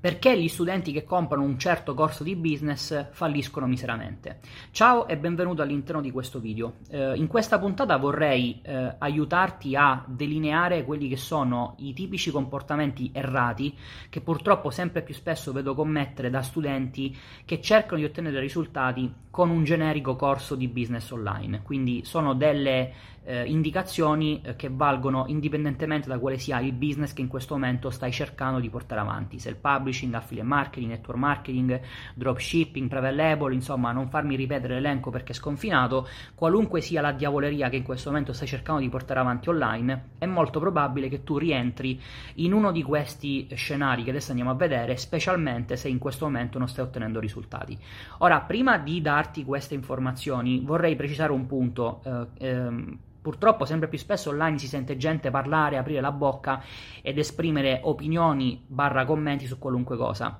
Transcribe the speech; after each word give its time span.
perché 0.00 0.38
gli 0.40 0.48
studenti 0.48 0.92
che 0.92 1.04
comprano 1.04 1.42
un 1.42 1.58
certo 1.58 1.94
corso 1.94 2.22
di 2.22 2.36
business 2.36 3.08
falliscono 3.10 3.66
miseramente. 3.66 4.38
Ciao 4.70 5.08
e 5.08 5.16
benvenuto 5.16 5.62
all'interno 5.62 6.00
di 6.00 6.12
questo 6.12 6.38
video. 6.38 6.76
Eh, 6.88 7.16
in 7.16 7.26
questa 7.26 7.58
puntata 7.58 7.96
vorrei 7.96 8.60
eh, 8.62 8.94
aiutarti 8.98 9.74
a 9.74 10.04
delineare 10.06 10.84
quelli 10.84 11.08
che 11.08 11.16
sono 11.16 11.74
i 11.78 11.92
tipici 11.94 12.30
comportamenti 12.30 13.10
errati 13.12 13.76
che 14.08 14.20
purtroppo 14.20 14.70
sempre 14.70 15.02
più 15.02 15.14
spesso 15.14 15.52
vedo 15.52 15.74
commettere 15.74 16.30
da 16.30 16.42
studenti 16.42 17.16
che 17.44 17.60
cercano 17.60 18.00
di 18.00 18.06
ottenere 18.06 18.38
risultati 18.38 19.12
con 19.30 19.50
un 19.50 19.64
generico 19.64 20.14
corso 20.14 20.54
di 20.54 20.68
business 20.68 21.10
online. 21.10 21.62
Quindi 21.62 22.04
sono 22.04 22.34
delle 22.34 23.16
eh, 23.28 23.44
indicazioni 23.44 24.40
eh, 24.40 24.56
che 24.56 24.70
valgono 24.72 25.26
indipendentemente 25.28 26.08
da 26.08 26.18
quale 26.18 26.38
sia 26.38 26.60
il 26.60 26.72
business 26.72 27.12
che 27.12 27.20
in 27.20 27.28
questo 27.28 27.54
momento 27.54 27.90
stai 27.90 28.10
cercando 28.10 28.58
di 28.58 28.70
portare 28.70 29.02
avanti, 29.02 29.38
se 29.38 29.50
il 29.50 29.56
publishing, 29.56 30.14
affiliate 30.14 30.48
marketing, 30.48 30.90
network 30.90 31.18
marketing, 31.18 31.80
dropshipping, 32.14 32.88
private 32.88 33.14
label, 33.14 33.52
insomma 33.52 33.92
non 33.92 34.08
farmi 34.08 34.34
ripetere 34.34 34.74
l'elenco 34.74 35.10
perché 35.10 35.32
è 35.32 35.34
sconfinato, 35.34 36.08
qualunque 36.34 36.80
sia 36.80 37.02
la 37.02 37.12
diavoleria 37.12 37.68
che 37.68 37.76
in 37.76 37.82
questo 37.82 38.08
momento 38.08 38.32
stai 38.32 38.48
cercando 38.48 38.80
di 38.80 38.88
portare 38.88 39.20
avanti 39.20 39.50
online, 39.50 40.04
è 40.16 40.24
molto 40.24 40.58
probabile 40.58 41.08
che 41.08 41.22
tu 41.22 41.36
rientri 41.36 42.00
in 42.36 42.54
uno 42.54 42.72
di 42.72 42.82
questi 42.82 43.46
scenari 43.52 44.04
che 44.04 44.10
adesso 44.10 44.30
andiamo 44.30 44.52
a 44.52 44.54
vedere, 44.54 44.96
specialmente 44.96 45.76
se 45.76 45.88
in 45.88 45.98
questo 45.98 46.24
momento 46.24 46.58
non 46.58 46.66
stai 46.66 46.86
ottenendo 46.86 47.20
risultati. 47.20 47.76
Ora, 48.18 48.40
prima 48.40 48.78
di 48.78 49.02
darti 49.02 49.44
queste 49.44 49.74
informazioni, 49.74 50.62
vorrei 50.64 50.96
precisare 50.96 51.32
un 51.32 51.46
punto. 51.46 52.00
Eh, 52.04 52.46
ehm, 52.46 52.98
Purtroppo 53.20 53.64
sempre 53.64 53.88
più 53.88 53.98
spesso 53.98 54.30
online 54.30 54.58
si 54.58 54.68
sente 54.68 54.96
gente 54.96 55.30
parlare, 55.30 55.76
aprire 55.76 56.00
la 56.00 56.12
bocca 56.12 56.62
ed 57.02 57.18
esprimere 57.18 57.80
opinioni 57.82 58.62
barra 58.66 59.04
commenti 59.04 59.46
su 59.46 59.58
qualunque 59.58 59.96
cosa. 59.96 60.38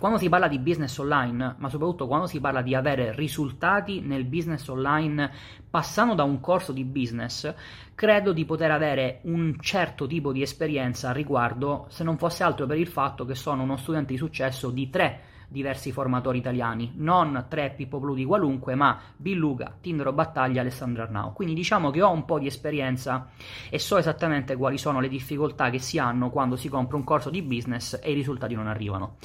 Quando 0.00 0.16
si 0.16 0.30
parla 0.30 0.48
di 0.48 0.58
business 0.58 0.96
online, 0.96 1.56
ma 1.58 1.68
soprattutto 1.68 2.06
quando 2.06 2.26
si 2.26 2.40
parla 2.40 2.62
di 2.62 2.74
avere 2.74 3.14
risultati 3.14 4.00
nel 4.00 4.24
business 4.24 4.66
online 4.68 5.30
passando 5.68 6.14
da 6.14 6.24
un 6.24 6.40
corso 6.40 6.72
di 6.72 6.84
business, 6.84 7.52
credo 7.94 8.32
di 8.32 8.46
poter 8.46 8.70
avere 8.70 9.20
un 9.24 9.56
certo 9.60 10.06
tipo 10.06 10.32
di 10.32 10.40
esperienza 10.40 11.10
a 11.10 11.12
riguardo, 11.12 11.84
se 11.90 12.02
non 12.02 12.16
fosse 12.16 12.42
altro 12.42 12.64
per 12.64 12.78
il 12.78 12.86
fatto 12.86 13.26
che 13.26 13.34
sono 13.34 13.62
uno 13.62 13.76
studente 13.76 14.12
di 14.14 14.18
successo 14.18 14.70
di 14.70 14.88
tre 14.88 15.20
diversi 15.50 15.90
formatori 15.90 16.38
italiani, 16.38 16.92
non 16.96 17.46
tre 17.48 17.74
Pippo 17.76 17.98
Blu 17.98 18.14
di 18.14 18.24
qualunque, 18.24 18.76
ma 18.76 18.98
Billuga, 19.16 19.76
Tindero 19.80 20.12
Battaglia, 20.12 20.60
Alessandro 20.60 21.02
Arnau. 21.02 21.32
Quindi 21.32 21.54
diciamo 21.54 21.90
che 21.90 22.02
ho 22.02 22.10
un 22.12 22.24
po' 22.24 22.38
di 22.38 22.46
esperienza 22.46 23.28
e 23.68 23.78
so 23.78 23.98
esattamente 23.98 24.56
quali 24.56 24.78
sono 24.78 25.00
le 25.00 25.08
difficoltà 25.08 25.68
che 25.70 25.80
si 25.80 25.98
hanno 25.98 26.30
quando 26.30 26.56
si 26.56 26.68
compra 26.68 26.96
un 26.96 27.04
corso 27.04 27.30
di 27.30 27.42
business 27.42 27.98
e 28.00 28.12
i 28.12 28.14
risultati 28.14 28.54
non 28.54 28.68
arrivano. 28.68 29.16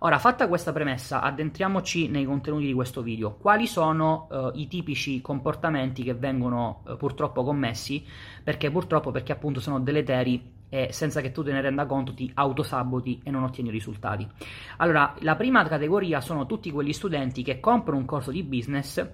Ora, 0.00 0.18
fatta 0.18 0.46
questa 0.46 0.72
premessa, 0.72 1.20
addentriamoci 1.22 2.08
nei 2.08 2.24
contenuti 2.24 2.66
di 2.66 2.72
questo 2.72 3.02
video. 3.02 3.34
Quali 3.34 3.66
sono 3.66 4.28
uh, 4.30 4.50
i 4.54 4.68
tipici 4.68 5.20
comportamenti 5.20 6.04
che 6.04 6.14
vengono 6.14 6.82
uh, 6.86 6.96
purtroppo 6.96 7.42
commessi? 7.42 8.04
Perché 8.44 8.70
purtroppo, 8.70 9.10
perché 9.10 9.32
appunto 9.32 9.58
sono 9.58 9.80
deleteri 9.80 10.57
e 10.68 10.92
senza 10.92 11.20
che 11.20 11.32
tu 11.32 11.42
te 11.42 11.52
ne 11.52 11.60
renda 11.60 11.86
conto 11.86 12.14
ti 12.14 12.30
autosaboti 12.32 13.20
e 13.24 13.30
non 13.30 13.42
ottieni 13.42 13.70
risultati. 13.70 14.26
Allora, 14.78 15.14
la 15.20 15.36
prima 15.36 15.64
categoria 15.66 16.20
sono 16.20 16.46
tutti 16.46 16.70
quegli 16.70 16.92
studenti 16.92 17.42
che 17.42 17.60
comprano 17.60 17.98
un 17.98 18.04
corso 18.04 18.30
di 18.30 18.42
business 18.42 19.06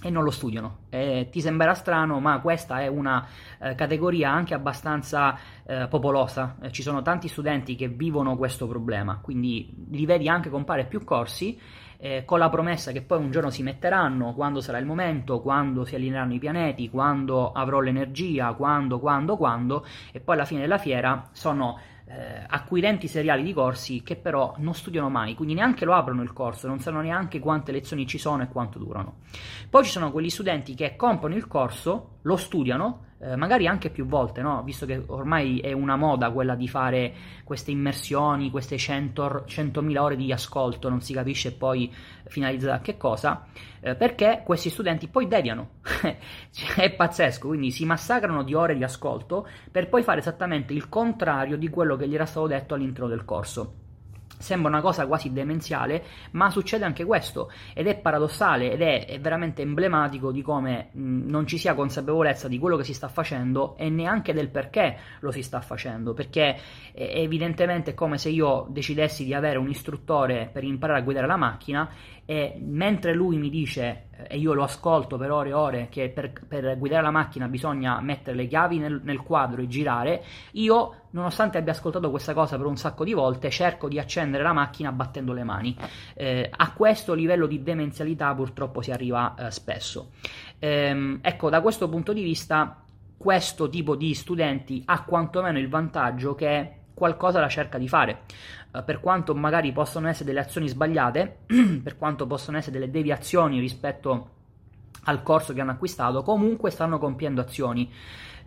e 0.00 0.10
non 0.10 0.22
lo 0.22 0.30
studiano. 0.30 0.78
Eh, 0.90 1.28
ti 1.30 1.40
sembrerà 1.40 1.74
strano, 1.74 2.20
ma 2.20 2.40
questa 2.40 2.80
è 2.80 2.86
una 2.86 3.26
eh, 3.58 3.74
categoria 3.74 4.30
anche 4.30 4.54
abbastanza 4.54 5.36
eh, 5.66 5.88
popolosa. 5.88 6.56
Eh, 6.60 6.70
ci 6.70 6.82
sono 6.82 7.02
tanti 7.02 7.28
studenti 7.28 7.74
che 7.74 7.88
vivono 7.88 8.36
questo 8.36 8.68
problema, 8.68 9.18
quindi 9.20 9.74
li 9.90 10.06
vedi 10.06 10.28
anche 10.28 10.50
comprare 10.50 10.86
più 10.86 11.02
corsi 11.02 11.58
eh, 11.98 12.24
con 12.24 12.38
la 12.38 12.48
promessa 12.48 12.92
che 12.92 13.02
poi 13.02 13.18
un 13.18 13.30
giorno 13.30 13.50
si 13.50 13.62
metteranno, 13.62 14.32
quando 14.32 14.60
sarà 14.60 14.78
il 14.78 14.86
momento, 14.86 15.40
quando 15.40 15.84
si 15.84 15.94
allineeranno 15.94 16.34
i 16.34 16.38
pianeti, 16.38 16.88
quando 16.88 17.52
avrò 17.52 17.80
l'energia, 17.80 18.52
quando, 18.54 19.00
quando, 19.00 19.36
quando, 19.36 19.84
e 20.12 20.20
poi 20.20 20.36
alla 20.36 20.44
fine 20.44 20.60
della 20.60 20.78
fiera 20.78 21.28
sono 21.32 21.78
eh, 22.06 22.44
acquirenti 22.46 23.08
seriali 23.08 23.42
di 23.42 23.52
corsi 23.52 24.02
che 24.02 24.16
però 24.16 24.54
non 24.58 24.74
studiano 24.74 25.10
mai, 25.10 25.34
quindi 25.34 25.54
neanche 25.54 25.84
lo 25.84 25.94
aprono 25.94 26.22
il 26.22 26.32
corso, 26.32 26.68
non 26.68 26.78
sanno 26.78 27.00
neanche 27.00 27.40
quante 27.40 27.72
lezioni 27.72 28.06
ci 28.06 28.18
sono 28.18 28.42
e 28.42 28.48
quanto 28.48 28.78
durano. 28.78 29.16
Poi 29.68 29.84
ci 29.84 29.90
sono 29.90 30.12
quegli 30.12 30.30
studenti 30.30 30.74
che 30.74 30.94
comprano 30.96 31.34
il 31.34 31.48
corso, 31.48 32.18
lo 32.22 32.36
studiano, 32.36 33.06
eh, 33.20 33.34
magari 33.34 33.66
anche 33.66 33.90
più 33.90 34.06
volte, 34.06 34.42
no? 34.42 34.62
visto 34.62 34.86
che 34.86 35.02
ormai 35.06 35.58
è 35.58 35.72
una 35.72 35.96
moda 35.96 36.30
quella 36.30 36.54
di 36.54 36.68
fare 36.68 37.12
queste 37.42 37.72
immersioni, 37.72 38.50
queste 38.50 38.78
100, 38.78 39.44
100.000 39.46 39.98
ore 39.98 40.16
di 40.16 40.30
ascolto, 40.32 40.88
non 40.88 41.00
si 41.00 41.12
capisce 41.12 41.52
poi 41.52 41.92
finalizzata 42.26 42.74
a 42.74 42.80
che 42.80 42.96
cosa, 42.96 43.46
eh, 43.80 43.96
perché 43.96 44.42
questi 44.44 44.70
studenti 44.70 45.08
poi 45.08 45.26
deviano. 45.26 45.80
cioè, 46.52 46.74
è 46.76 46.90
pazzesco, 46.92 47.48
quindi 47.48 47.70
si 47.72 47.84
massacrano 47.84 48.44
di 48.44 48.54
ore 48.54 48.76
di 48.76 48.84
ascolto 48.84 49.48
per 49.70 49.88
poi 49.88 50.02
fare 50.02 50.20
esattamente 50.20 50.72
il 50.72 50.88
contrario 50.88 51.56
di 51.56 51.68
quello 51.68 51.96
che 51.96 52.06
gli 52.06 52.14
era 52.14 52.26
stato 52.26 52.46
detto 52.46 52.74
all'interno 52.74 53.08
del 53.08 53.24
corso. 53.24 53.86
Sembra 54.38 54.70
una 54.70 54.80
cosa 54.80 55.06
quasi 55.06 55.32
demenziale, 55.32 56.02
ma 56.32 56.48
succede 56.50 56.84
anche 56.84 57.04
questo 57.04 57.50
ed 57.74 57.86
è 57.86 57.96
paradossale 57.96 58.72
ed 58.72 58.82
è, 58.82 59.06
è 59.06 59.20
veramente 59.20 59.62
emblematico 59.62 60.30
di 60.30 60.42
come 60.42 60.88
mh, 60.92 61.28
non 61.28 61.46
ci 61.46 61.58
sia 61.58 61.74
consapevolezza 61.74 62.48
di 62.48 62.58
quello 62.58 62.76
che 62.76 62.84
si 62.84 62.94
sta 62.94 63.08
facendo 63.08 63.76
e 63.76 63.90
neanche 63.90 64.32
del 64.32 64.48
perché 64.48 64.96
lo 65.20 65.30
si 65.30 65.42
sta 65.42 65.60
facendo, 65.60 66.14
perché 66.14 66.56
è 66.92 67.18
evidentemente 67.18 67.94
come 67.94 68.16
se 68.16 68.28
io 68.28 68.66
decidessi 68.70 69.24
di 69.24 69.34
avere 69.34 69.58
un 69.58 69.68
istruttore 69.68 70.48
per 70.52 70.64
imparare 70.64 71.00
a 71.00 71.02
guidare 71.02 71.26
la 71.26 71.36
macchina 71.36 71.88
e 72.30 72.58
mentre 72.60 73.14
lui 73.14 73.38
mi 73.38 73.48
dice, 73.48 74.08
eh, 74.10 74.26
e 74.28 74.36
io 74.36 74.52
lo 74.52 74.62
ascolto 74.62 75.16
per 75.16 75.30
ore 75.30 75.48
e 75.48 75.52
ore, 75.54 75.88
che 75.90 76.10
per, 76.10 76.30
per 76.46 76.76
guidare 76.76 77.02
la 77.02 77.10
macchina 77.10 77.48
bisogna 77.48 78.02
mettere 78.02 78.36
le 78.36 78.46
chiavi 78.46 78.76
nel, 78.76 79.00
nel, 79.02 79.22
quadro 79.22 79.62
e 79.62 79.66
girare, 79.66 80.22
io, 80.52 81.06
nonostante 81.10 81.58
abbia 81.58 81.72
ascoltato 81.72 82.10
questa 82.10 82.34
cosa 82.34 82.56
per 82.56 82.66
un 82.66 82.76
sacco 82.76 83.04
di 83.04 83.12
volte, 83.12 83.50
cerco 83.50 83.88
di 83.88 83.98
accendere 83.98 84.42
la 84.42 84.52
macchina 84.52 84.92
battendo 84.92 85.32
le 85.32 85.44
mani. 85.44 85.76
Eh, 86.14 86.50
a 86.54 86.72
questo 86.72 87.14
livello 87.14 87.46
di 87.46 87.62
demenzialità 87.62 88.34
purtroppo 88.34 88.82
si 88.82 88.90
arriva 88.90 89.34
eh, 89.34 89.50
spesso. 89.50 90.10
Ehm, 90.58 91.18
ecco, 91.22 91.50
da 91.50 91.60
questo 91.60 91.88
punto 91.88 92.12
di 92.12 92.22
vista, 92.22 92.82
questo 93.16 93.68
tipo 93.68 93.96
di 93.96 94.14
studenti 94.14 94.82
ha 94.86 95.02
quantomeno 95.04 95.58
il 95.58 95.68
vantaggio 95.68 96.34
che 96.34 96.72
qualcosa 96.98 97.40
la 97.40 97.48
cerca 97.48 97.78
di 97.78 97.88
fare. 97.88 98.22
Uh, 98.70 98.84
per 98.84 99.00
quanto 99.00 99.34
magari 99.34 99.72
possono 99.72 100.08
essere 100.08 100.26
delle 100.26 100.40
azioni 100.40 100.68
sbagliate, 100.68 101.38
per 101.82 101.96
quanto 101.96 102.26
possono 102.26 102.58
essere 102.58 102.78
delle 102.78 102.90
deviazioni 102.90 103.60
rispetto 103.60 104.30
al 105.04 105.22
corso 105.22 105.54
che 105.54 105.60
hanno 105.60 105.70
acquistato, 105.70 106.22
comunque 106.22 106.70
stanno 106.70 106.98
compiendo 106.98 107.40
azioni. 107.40 107.90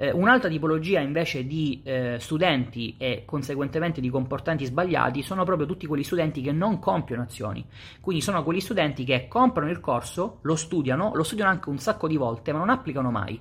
Eh, 0.01 0.09
un'altra 0.09 0.49
tipologia 0.49 0.99
invece 0.99 1.45
di 1.45 1.79
eh, 1.83 2.17
studenti 2.19 2.95
e 2.97 3.21
conseguentemente 3.23 4.01
di 4.01 4.09
comportamenti 4.09 4.65
sbagliati 4.65 5.21
sono 5.21 5.43
proprio 5.43 5.67
tutti 5.67 5.85
quegli 5.85 6.01
studenti 6.01 6.41
che 6.41 6.51
non 6.51 6.79
compiono 6.79 7.21
azioni. 7.21 7.63
Quindi 8.01 8.23
sono 8.23 8.41
quegli 8.41 8.61
studenti 8.61 9.03
che 9.03 9.27
comprano 9.27 9.69
il 9.69 9.79
corso, 9.79 10.39
lo 10.41 10.55
studiano, 10.55 11.11
lo 11.13 11.21
studiano 11.21 11.51
anche 11.51 11.69
un 11.69 11.77
sacco 11.77 12.07
di 12.07 12.17
volte, 12.17 12.51
ma 12.51 12.57
non 12.57 12.71
applicano 12.71 13.11
mai. 13.11 13.39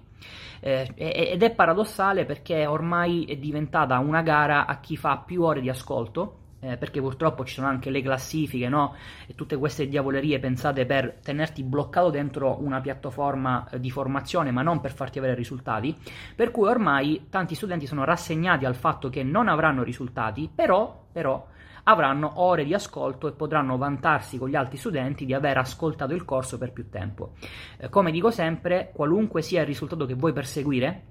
Eh, 0.61 0.93
ed 0.97 1.43
è 1.43 1.51
paradossale 1.55 2.27
perché 2.27 2.67
ormai 2.67 3.25
è 3.25 3.37
diventata 3.37 3.99
una 3.99 4.21
gara 4.21 4.67
a 4.67 4.81
chi 4.81 4.99
fa 4.99 5.17
più 5.17 5.43
ore 5.45 5.63
di 5.63 5.71
ascolto 5.71 6.40
eh, 6.61 6.77
perché 6.77 7.01
purtroppo 7.01 7.45
ci 7.45 7.55
sono 7.55 7.67
anche 7.67 7.91
le 7.91 8.03
classifiche, 8.03 8.69
no? 8.69 8.95
E 9.27 9.35
tutte 9.35 9.57
queste 9.57 9.89
diavolerie 9.89 10.39
pensate 10.39 10.87
per 10.87 11.19
tenerti 11.23 11.63
bloccato 11.63 12.11
dentro 12.11 12.63
una 12.63 12.81
piattaforma 12.81 13.69
eh, 13.71 13.81
di 13.81 13.91
formazione, 13.91 14.51
ma 14.51 14.63
non 14.63 14.81
per 14.81 14.93
farti 14.93 15.19
avere 15.19 15.35
risultati. 15.35 15.97
Per 16.35 16.51
cui 16.51 16.69
ormai 16.69 17.27
tanti 17.31 17.55
studenti 17.55 17.87
sono 17.87 18.05
rassegnati 18.05 18.65
al 18.65 18.75
fatto 18.75 19.09
che 19.09 19.23
non 19.23 19.49
avranno 19.49 19.83
risultati, 19.83 20.51
però, 20.55 21.07
però 21.11 21.47
avranno 21.85 22.33
ore 22.37 22.65
di 22.65 22.75
ascolto 22.75 23.27
e 23.27 23.33
potranno 23.33 23.79
vantarsi 23.79 24.37
con 24.37 24.49
gli 24.49 24.55
altri 24.55 24.77
studenti 24.77 25.25
di 25.25 25.33
aver 25.33 25.57
ascoltato 25.57 26.13
il 26.13 26.25
corso 26.25 26.59
per 26.59 26.73
più 26.73 26.89
tempo. 26.91 27.33
Eh, 27.79 27.89
come 27.89 28.11
dico 28.11 28.31
sempre, 28.31 28.91
qualunque 28.93 29.41
sia 29.43 29.63
il 29.63 29.67
risultato 29.67 30.05
che 30.05 30.15
vuoi 30.15 30.33
perseguire, 30.33 31.05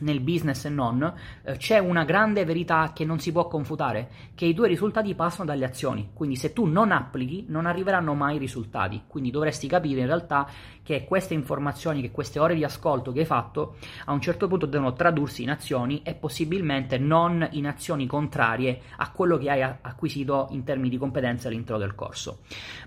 nel 0.00 0.20
business 0.20 0.64
e 0.64 0.68
non, 0.68 1.12
eh, 1.44 1.56
c'è 1.56 1.78
una 1.78 2.04
grande 2.04 2.44
verità 2.44 2.92
che 2.94 3.04
non 3.04 3.18
si 3.18 3.32
può 3.32 3.46
confutare, 3.46 4.08
che 4.34 4.46
i 4.46 4.54
tuoi 4.54 4.68
risultati 4.68 5.14
passano 5.14 5.44
dalle 5.44 5.64
azioni, 5.64 6.10
quindi 6.12 6.36
se 6.36 6.52
tu 6.52 6.64
non 6.64 6.92
applichi 6.92 7.46
non 7.48 7.66
arriveranno 7.66 8.14
mai 8.14 8.38
risultati, 8.38 9.02
quindi 9.06 9.30
dovresti 9.30 9.66
capire 9.68 10.00
in 10.00 10.06
realtà 10.06 10.48
che 10.82 11.04
queste 11.04 11.34
informazioni, 11.34 12.00
che 12.00 12.10
queste 12.10 12.38
ore 12.38 12.54
di 12.54 12.64
ascolto 12.64 13.12
che 13.12 13.20
hai 13.20 13.26
fatto, 13.26 13.76
a 14.06 14.12
un 14.12 14.20
certo 14.20 14.48
punto 14.48 14.66
devono 14.66 14.92
tradursi 14.92 15.42
in 15.42 15.50
azioni 15.50 16.02
e 16.02 16.14
possibilmente 16.14 16.98
non 16.98 17.46
in 17.52 17.66
azioni 17.66 18.06
contrarie 18.06 18.80
a 18.96 19.10
quello 19.10 19.38
che 19.38 19.50
hai 19.50 19.62
acquisito 19.62 20.48
in 20.50 20.64
termini 20.64 20.88
di 20.88 20.98
competenze 20.98 21.48
all'interno 21.48 21.78
del 21.78 21.94
corso. 21.94 22.40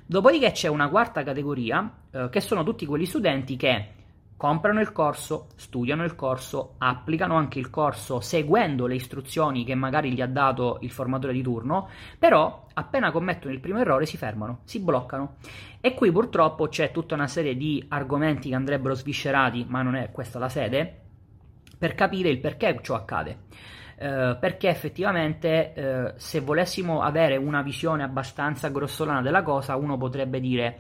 Dopodiché 0.06 0.52
c'è 0.52 0.68
una 0.68 0.90
quarta 0.90 1.24
categoria, 1.24 1.90
eh, 2.12 2.30
che 2.30 2.42
sono 2.42 2.64
tutti 2.64 2.86
quegli 2.86 3.06
studenti 3.06 3.56
che 3.56 3.88
comprano 4.38 4.82
il 4.82 4.92
corso, 4.92 5.48
studiano 5.56 6.04
il 6.04 6.16
corso, 6.16 6.76
applicano 6.78 7.36
anche 7.36 7.60
il 7.60 7.70
corso 7.70 8.20
seguendo 8.20 8.86
le 8.86 8.96
istruzioni 8.96 9.64
che 9.64 9.76
magari 9.76 10.12
gli 10.12 10.22
ha 10.22 10.28
dato 10.28 10.80
il 10.82 10.92
formatore 10.92 11.34
di 11.34 11.42
turno, 11.42 11.88
però 12.20 12.68
appena 12.74 13.12
commettono 13.12 13.54
il 13.54 13.62
primo 13.62 13.80
errore 13.80 14.06
si 14.06 14.18
fermano, 14.18 14.60
si 14.66 14.80
bloccano. 14.80 15.36
E 15.80 15.94
qui 15.94 16.12
purtroppo 16.12 16.68
c'è 16.68 16.92
tutta 16.92 17.16
una 17.16 17.28
serie 17.28 17.56
di 17.56 17.86
argomenti 17.90 18.50
che 18.50 18.56
andrebbero 18.56 18.94
sviscerati, 18.94 19.66
ma 19.70 19.82
non 19.82 19.96
è 19.96 20.12
questa 20.12 20.40
la 20.40 20.50
sede, 20.50 21.02
per 21.78 21.96
capire 21.96 22.30
il 22.30 22.40
perché 22.40 22.80
ciò 22.82 22.96
accade. 22.96 23.44
Uh, 23.98 24.38
perché 24.38 24.68
effettivamente 24.68 25.74
uh, 25.74 26.14
se 26.18 26.42
volessimo 26.42 27.02
avere 27.02 27.38
una 27.38 27.62
visione 27.62 28.04
abbastanza 28.04 28.68
grossolana 28.68 29.22
della 29.22 29.42
cosa, 29.42 29.78
uno 29.78 29.96
potrebbe 29.98 30.42
dire 30.42 30.80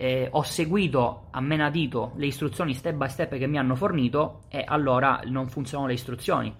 eh, 0.00 0.28
ho 0.30 0.42
seguito 0.42 1.26
a 1.30 1.42
menadito 1.42 2.12
le 2.16 2.24
istruzioni 2.24 2.72
step 2.72 2.94
by 2.94 3.08
step 3.10 3.36
che 3.36 3.46
mi 3.46 3.58
hanno 3.58 3.74
fornito 3.74 4.44
e 4.48 4.64
allora 4.66 5.20
non 5.26 5.50
funzionano 5.50 5.88
le 5.88 5.94
istruzioni. 5.94 6.54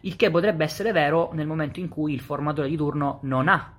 Il 0.00 0.16
che 0.16 0.30
potrebbe 0.30 0.64
essere 0.64 0.90
vero 0.90 1.28
nel 1.34 1.46
momento 1.46 1.78
in 1.78 1.88
cui 1.88 2.14
il 2.14 2.20
formatore 2.20 2.70
di 2.70 2.76
turno 2.76 3.18
non 3.24 3.48
ha, 3.48 3.76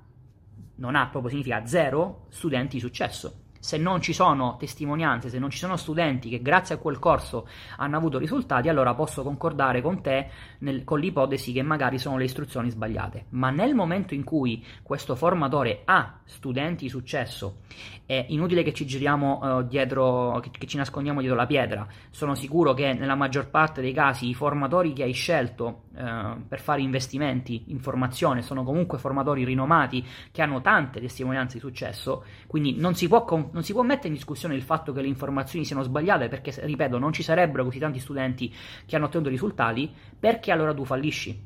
non 0.75 0.95
ha 0.95 1.07
proprio 1.07 1.31
significa 1.31 1.65
zero 1.65 2.27
studenti 2.29 2.75
di 2.75 2.79
successo 2.79 3.40
se 3.61 3.77
non 3.77 4.01
ci 4.01 4.11
sono 4.11 4.57
testimonianze, 4.57 5.29
se 5.29 5.37
non 5.37 5.51
ci 5.51 5.59
sono 5.59 5.77
studenti 5.77 6.29
che 6.29 6.41
grazie 6.41 6.75
a 6.75 6.77
quel 6.79 6.97
corso 6.97 7.47
hanno 7.77 7.95
avuto 7.95 8.17
risultati, 8.17 8.69
allora 8.69 8.95
posso 8.95 9.21
concordare 9.21 9.83
con 9.83 10.01
te 10.01 10.29
nel, 10.59 10.83
con 10.83 10.99
l'ipotesi 10.99 11.53
che 11.53 11.61
magari 11.61 11.99
sono 11.99 12.17
le 12.17 12.23
istruzioni 12.23 12.71
sbagliate. 12.71 13.25
Ma 13.29 13.51
nel 13.51 13.75
momento 13.75 14.15
in 14.15 14.23
cui 14.23 14.65
questo 14.81 15.15
formatore 15.15 15.83
ha 15.85 16.19
studenti 16.25 16.85
di 16.85 16.89
successo, 16.89 17.59
è 18.05 18.25
inutile 18.29 18.63
che 18.63 18.73
ci 18.73 18.85
giriamo 18.85 19.39
uh, 19.41 19.63
dietro, 19.63 20.39
che, 20.41 20.49
che, 20.51 20.65
ci 20.65 20.77
nascondiamo 20.77 21.19
dietro 21.19 21.37
la 21.37 21.45
pietra. 21.45 21.87
Sono 22.09 22.33
sicuro 22.33 22.73
che 22.73 22.93
nella 22.93 23.15
maggior 23.15 23.49
parte 23.49 23.79
dei 23.79 23.93
casi 23.93 24.27
i 24.27 24.33
formatori 24.33 24.91
che 24.91 25.03
hai 25.03 25.13
scelto 25.13 25.83
uh, 25.93 26.47
per 26.47 26.59
fare 26.59 26.81
investimenti 26.81 27.65
in 27.67 27.79
formazione 27.79 28.41
sono 28.41 28.63
comunque 28.63 28.97
formatori 28.97 29.43
rinomati 29.43 30.05
che 30.31 30.41
hanno 30.41 30.61
tante 30.61 30.99
testimonianze 30.99 31.55
di 31.55 31.59
successo, 31.59 32.25
quindi 32.47 32.75
non 32.77 32.95
si 32.95 33.07
può 33.07 33.23
con- 33.23 33.50
non 33.51 33.63
si 33.63 33.73
può 33.73 33.81
mettere 33.81 34.09
in 34.09 34.13
discussione 34.13 34.55
il 34.55 34.61
fatto 34.61 34.93
che 34.93 35.01
le 35.01 35.07
informazioni 35.07 35.65
siano 35.65 35.83
sbagliate 35.83 36.27
perché, 36.27 36.53
ripeto, 36.65 36.97
non 36.97 37.13
ci 37.13 37.23
sarebbero 37.23 37.63
così 37.63 37.79
tanti 37.79 37.99
studenti 37.99 38.53
che 38.85 38.95
hanno 38.95 39.05
ottenuto 39.05 39.29
risultati, 39.29 39.91
perché 40.19 40.51
allora 40.51 40.73
tu 40.73 40.85
fallisci? 40.85 41.39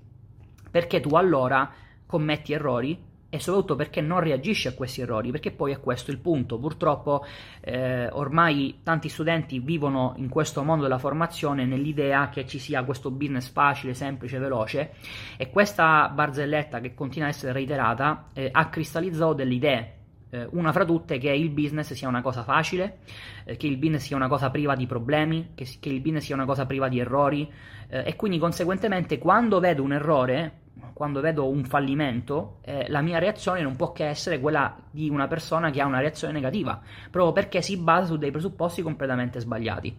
Perché 0.69 0.99
tu 0.99 1.15
allora 1.15 1.71
commetti 2.05 2.53
errori 2.53 3.13
e 3.35 3.39
soprattutto 3.39 3.75
perché 3.75 3.99
non 3.99 4.21
reagisci 4.21 4.69
a 4.69 4.73
questi 4.73 5.01
errori, 5.01 5.31
perché 5.31 5.51
poi 5.51 5.73
è 5.73 5.79
questo 5.81 6.09
il 6.11 6.19
punto. 6.19 6.57
Purtroppo 6.57 7.25
eh, 7.59 8.07
ormai 8.07 8.79
tanti 8.81 9.09
studenti 9.09 9.59
vivono 9.59 10.13
in 10.17 10.29
questo 10.29 10.63
mondo 10.63 10.83
della 10.83 10.97
formazione 10.97 11.65
nell'idea 11.65 12.29
che 12.29 12.47
ci 12.47 12.59
sia 12.59 12.83
questo 12.83 13.11
business 13.11 13.51
facile, 13.51 13.93
semplice, 13.93 14.39
veloce 14.39 14.93
e 15.37 15.49
questa 15.49 16.07
barzelletta 16.09 16.79
che 16.79 16.93
continua 16.93 17.27
a 17.27 17.31
essere 17.31 17.51
reiterata 17.51 18.27
eh, 18.33 18.49
ha 18.51 18.69
cristallizzato 18.69 19.33
delle 19.33 19.53
idee 19.53 19.93
eh, 20.35 20.47
una 20.51 20.73
fra 20.73 20.83
tutte 20.83 21.17
che 21.17 21.29
il 21.29 21.49
business 21.49 21.93
sia 21.93 22.07
una 22.09 22.21
cosa 22.21 22.43
facile, 22.43 22.97
eh, 23.45 23.55
che 23.55 23.67
il 23.67 23.77
business 23.77 24.03
sia 24.03 24.17
una 24.17 24.27
cosa 24.27 24.49
priva 24.49 24.75
di 24.75 24.85
problemi, 24.85 25.51
che, 25.55 25.65
che 25.79 25.89
il 25.89 26.01
business 26.01 26.25
sia 26.25 26.35
una 26.35 26.45
cosa 26.45 26.65
priva 26.65 26.89
di 26.89 26.99
errori 26.99 27.49
eh, 27.87 28.03
e 28.05 28.15
quindi 28.15 28.37
conseguentemente 28.37 29.17
quando 29.17 29.59
vedo 29.59 29.81
un 29.81 29.93
errore 29.93 30.63
quando 30.93 31.21
vedo 31.21 31.47
un 31.47 31.63
fallimento, 31.63 32.59
eh, 32.61 32.85
la 32.89 33.01
mia 33.01 33.17
reazione 33.17 33.61
non 33.61 33.75
può 33.75 33.91
che 33.91 34.05
essere 34.05 34.39
quella 34.39 34.75
di 34.91 35.09
una 35.09 35.27
persona 35.27 35.69
che 35.69 35.81
ha 35.81 35.85
una 35.85 35.99
reazione 35.99 36.33
negativa, 36.33 36.79
proprio 37.09 37.33
perché 37.33 37.61
si 37.61 37.77
basa 37.77 38.07
su 38.07 38.17
dei 38.17 38.31
presupposti 38.31 38.81
completamente 38.81 39.39
sbagliati. 39.39 39.97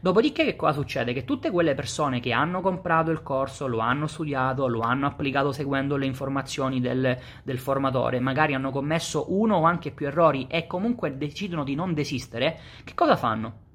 Dopodiché, 0.00 0.44
che 0.44 0.56
cosa 0.56 0.72
succede? 0.72 1.12
Che 1.12 1.24
tutte 1.24 1.50
quelle 1.50 1.74
persone 1.74 2.20
che 2.20 2.32
hanno 2.32 2.60
comprato 2.60 3.10
il 3.10 3.22
corso, 3.22 3.66
lo 3.66 3.78
hanno 3.78 4.06
studiato, 4.06 4.66
lo 4.68 4.80
hanno 4.80 5.06
applicato 5.06 5.52
seguendo 5.52 5.96
le 5.96 6.06
informazioni 6.06 6.80
del, 6.80 7.18
del 7.42 7.58
formatore, 7.58 8.20
magari 8.20 8.54
hanno 8.54 8.70
commesso 8.70 9.26
uno 9.28 9.56
o 9.56 9.64
anche 9.64 9.90
più 9.90 10.06
errori 10.06 10.46
e 10.48 10.66
comunque 10.66 11.16
decidono 11.16 11.64
di 11.64 11.74
non 11.74 11.94
desistere, 11.94 12.58
che 12.84 12.94
cosa 12.94 13.16
fanno? 13.16 13.66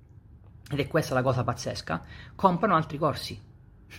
Ed 0.72 0.80
è 0.80 0.88
questa 0.88 1.14
la 1.14 1.22
cosa 1.22 1.44
pazzesca, 1.44 2.02
comprano 2.36 2.76
altri 2.76 2.98
corsi 2.98 3.52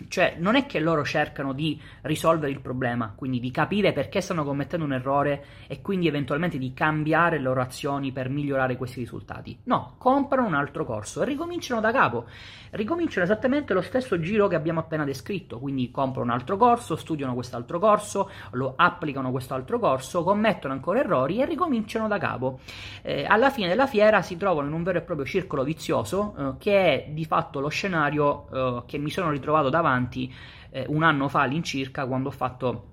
cioè, 0.09 0.37
non 0.39 0.57
è 0.57 0.67
che 0.67 0.81
loro 0.81 1.05
cercano 1.05 1.53
di 1.53 1.81
risolvere 2.03 2.53
il 2.53 2.61
problema, 2.61 3.13
quindi 3.15 3.41
di 3.41 3.51
capire 3.51 3.93
perché 3.93 4.21
stanno 4.21 4.45
commettendo 4.45 4.85
un 4.85 4.93
errore 4.93 5.45
e 5.67 5.81
quindi 5.81 6.07
eventualmente 6.07 6.59
di 6.59 6.73
cambiare 6.75 7.37
le 7.37 7.43
loro 7.43 7.61
azioni 7.61 8.13
per 8.13 8.29
migliorare 8.29 8.77
questi 8.77 9.01
risultati. 9.01 9.59
No, 9.65 9.95
comprano 9.99 10.47
un 10.47 10.55
altro 10.55 10.85
corso 10.85 11.23
e 11.23 11.27
ricominciano 11.27 11.81
da 11.81 11.93
capo. 11.93 12.27
Ricominciano 12.71 13.25
esattamente 13.25 13.73
lo 13.73 13.83
stesso 13.83 14.19
giro 14.19 14.49
che 14.49 14.57
abbiamo 14.57 14.81
appena 14.81 15.05
descritto, 15.05 15.59
quindi 15.59 15.91
comprano 15.91 16.33
un 16.33 16.39
altro 16.39 16.57
corso, 16.57 16.97
studiano 16.97 17.35
quest'altro 17.35 17.79
corso, 17.79 18.31
lo 18.53 18.75
applicano 18.77 19.31
quest'altro 19.31 19.79
corso, 19.79 20.25
commettono 20.25 20.75
ancora 20.75 20.99
errori 20.99 21.41
e 21.41 21.45
ricominciano 21.45 22.09
da 22.09 22.19
capo. 22.19 22.59
Eh, 23.03 23.25
alla 23.25 23.51
fine 23.51 23.69
della 23.69 23.87
fiera 23.87 24.23
si 24.23 24.37
trovano 24.37 24.67
in 24.67 24.75
un 24.75 24.83
vero 24.83 24.99
e 24.99 25.03
proprio 25.03 25.27
circolo 25.27 25.63
vizioso 25.63 26.35
eh, 26.37 26.53
che 26.59 27.07
è 27.07 27.11
di 27.11 27.25
fatto 27.25 27.61
lo 27.61 27.69
scenario 27.69 28.49
eh, 28.53 28.83
che 28.87 28.99
mi 28.99 29.11
sono 29.11 29.31
ritrovato 29.31 29.71
davanti 29.71 29.83
avanti 29.85 30.33
eh, 30.71 30.85
un 30.89 31.03
anno 31.03 31.29
fa 31.29 31.43
all'incirca 31.43 32.07
quando 32.07 32.29
ho 32.29 32.33
fatto 32.33 32.89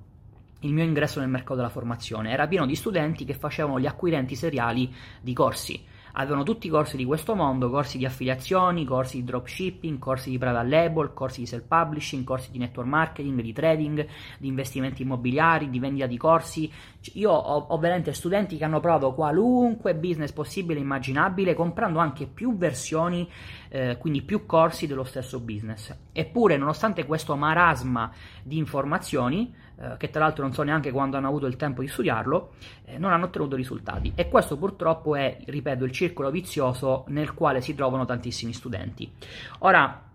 il 0.60 0.74
mio 0.74 0.84
ingresso 0.84 1.20
nel 1.20 1.30
mercato 1.30 1.56
della 1.56 1.70
formazione. 1.70 2.32
Era 2.32 2.48
pieno 2.48 2.66
di 2.66 2.76
studenti 2.76 3.26
che 3.26 3.34
facevano 3.34 3.80
gli 3.80 3.88
acquirenti 3.88 4.36
seriali 4.36 4.94
di 5.22 5.34
corsi 5.34 5.84
avevano 6.14 6.44
tutti 6.44 6.68
i 6.68 6.70
corsi 6.70 6.98
di 6.98 7.06
questo 7.06 7.36
mondo, 7.36 7.70
corsi 7.70 7.98
di 7.98 8.06
affiliazioni, 8.06 8.86
corsi 8.86 9.18
di 9.18 9.24
dropshipping, 9.24 10.00
corsi 10.00 10.30
di 10.30 10.38
private 10.38 10.68
label, 10.68 11.14
corsi 11.14 11.42
di 11.42 11.46
self-publishing, 11.46 12.24
corsi 12.24 12.52
di 12.52 12.58
network 12.58 12.88
marketing, 12.88 13.42
di 13.42 13.54
trading, 13.54 14.08
di 14.38 14.48
investimenti 14.48 15.02
immobiliari, 15.02 15.70
di 15.70 15.80
vendita 15.80 16.08
di 16.08 16.18
corsi. 16.18 16.72
Io 17.14 17.32
ho, 17.32 17.66
ho 17.70 17.78
veramente 17.78 18.14
studenti 18.14 18.58
che 18.58 18.64
hanno 18.64 18.80
provato 18.80 19.14
qualunque 19.14 19.96
business 19.96 20.32
possibile 20.32 20.80
e 20.80 20.84
immaginabile, 20.84 21.54
comprando 21.54 22.00
anche 22.00 22.28
più 22.28 22.56
versioni, 22.58 23.30
eh, 23.70 23.98
quindi 23.98 24.22
più 24.22 24.46
corsi 24.46 24.88
dello 24.88 25.04
stesso 25.04 25.40
business. 25.40 25.96
Eppure, 26.12 26.58
nonostante 26.58 27.06
questo 27.06 27.36
marasma 27.36 28.12
di 28.44 28.58
informazioni, 28.58 29.54
eh, 29.82 29.98
che 29.98 30.10
tra 30.10 30.22
l'altro 30.22 30.44
non 30.44 30.54
so 30.54 30.62
neanche 30.64 30.92
quando 30.92 31.18
hanno 31.18 31.28
avuto 31.28 31.48
il 31.48 31.56
tempo 31.56 31.82
di 31.82 31.88
studiarlo, 31.88 32.54
eh, 32.86 32.98
non 32.98 33.12
hanno 33.12 33.26
ottenuto 33.26 33.56
risultati. 33.56 34.12
E 34.16 34.30
questo 34.30 34.58
purtroppo 34.58 35.16
è, 35.16 35.38
ripeto, 35.46 35.84
il 35.84 35.92
circolo 35.92 36.30
vizioso 36.30 37.06
nel 37.08 37.34
quale 37.34 37.62
si 37.62 37.74
trovano 37.74 38.06
tantissimi 38.06 38.54
studenti. 38.54 39.12
Ora, 39.60 40.11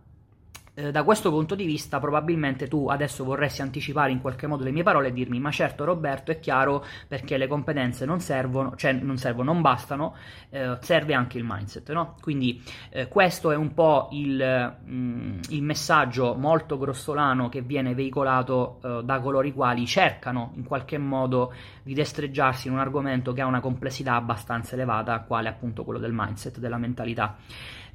eh, 0.79 0.91
da 0.91 1.05
questo 1.05 1.31
punto 1.31 1.55
di 1.55 1.65
vista 1.65 1.99
probabilmente 1.99 2.69
tu 2.69 2.89
adesso 2.89 3.25
vorresti 3.25 3.63
anticipare 3.63 4.13
in 4.13 4.21
qualche 4.21 4.47
modo 4.47 4.63
le 4.63 4.73
mie 4.73 4.83
parole 4.83 5.09
e 5.09 5.13
dirmi 5.13 5.41
ma 5.41 5.51
certo 5.51 5.85
Roberto 5.85 6.31
è 6.31 6.39
chiaro 6.39 6.85
perché 7.09 7.39
le 7.39 7.47
competenze 7.47 8.05
non 8.05 8.21
servono, 8.21 8.77
cioè 8.77 8.93
non 8.93 9.17
servono, 9.17 9.53
non 9.53 9.63
bastano, 9.63 10.15
eh, 10.51 10.77
serve 10.81 11.15
anche 11.15 11.39
il 11.39 11.45
mindset, 11.47 11.91
no? 11.93 12.17
Quindi 12.21 12.63
eh, 12.91 13.09
questo 13.09 13.51
è 13.51 13.57
un 13.57 13.73
po' 13.73 14.09
il, 14.13 14.75
mh, 14.85 14.95
mm, 14.95 15.39
il, 15.49 15.63
messaggio 15.63 16.35
molto 16.35 16.77
grossolano 16.77 17.49
che 17.49 17.63
viene 17.63 17.95
veicolato 17.95 18.79
eh, 18.83 19.01
da 19.03 19.19
coloro 19.21 19.47
i 19.47 19.55
quali 19.55 19.87
cercano 19.87 20.53
in 20.57 20.65
qualche 20.65 20.99
modo 20.99 21.55
di 21.83 21.95
destreggiarsi 21.95 22.69
in 22.69 22.75
un 22.75 22.81
argomento 22.81 23.33
che 23.33 23.41
ha 23.41 23.47
una 23.47 23.61
complessità 23.61 24.15
abbastanza 24.15 24.75
elevata, 24.75 25.21
quale 25.21 25.49
appunto 25.49 25.85
quello 25.85 25.99
del 25.99 26.13
mindset, 26.13 26.59
della 26.59 26.77
mentalità. 26.77 27.37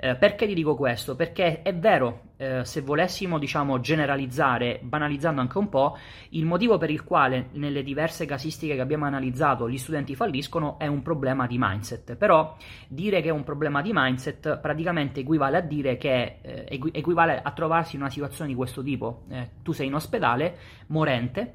Eh, 0.04 0.16
perché 0.16 0.48
ti 0.48 0.56
dico 0.56 0.76
questo? 0.76 1.16
Perché 1.16 1.62
è 1.62 1.76
vero, 1.76 2.32
eh, 2.38 2.66
se 2.66 2.82
volessimo 2.82 3.38
diciamo 3.38 3.80
generalizzare, 3.80 4.80
banalizzando 4.82 5.42
anche 5.42 5.60
un 5.60 5.70
po', 5.70 5.96
il 6.30 6.44
motivo 6.44 6.80
per 6.80 6.90
il 6.90 7.04
quale 7.04 7.50
nelle 7.52 7.84
diverse 7.84 8.26
casistiche 8.26 8.74
che 8.74 8.82
abbiamo 8.82 9.06
analizzato 9.06 9.70
gli 9.70 9.78
studenti 9.78 10.16
falliscono 10.16 10.80
è 10.80 10.88
un 10.88 11.04
problema 11.04 11.46
di 11.46 11.58
mindset. 11.60 12.16
Però 12.16 12.58
dire 12.88 13.22
che 13.22 13.30
è 13.30 13.32
un 13.32 13.44
problema 13.44 13.84
di 13.84 13.92
mindset 13.94 14.58
praticamente 14.58 15.20
equivale 15.20 15.58
a 15.58 15.62
dire 15.62 15.98
che 15.98 16.40
eh, 16.42 16.80
equivale 16.94 17.40
a 17.40 17.52
trovarsi 17.52 17.96
in 17.96 18.02
una 18.02 18.10
situazione 18.10 18.50
di 18.50 18.56
questo 18.56 18.82
tipo. 18.82 19.26
Eh, 19.30 19.50
tu 19.62 19.72
sei 19.72 19.86
in 19.86 19.94
ospedale, 19.94 20.58
morente, 20.88 21.54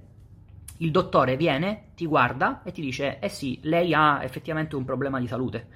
il 0.76 0.92
dottore 0.92 1.36
viene, 1.36 1.86
ti 1.96 2.06
guarda 2.06 2.62
e 2.62 2.70
ti 2.70 2.80
dice: 2.80 3.18
Eh 3.18 3.28
sì, 3.28 3.58
lei 3.62 3.92
ha 3.92 4.22
effettivamente 4.22 4.76
un 4.76 4.84
problema 4.84 5.18
di 5.18 5.26
salute 5.26 5.66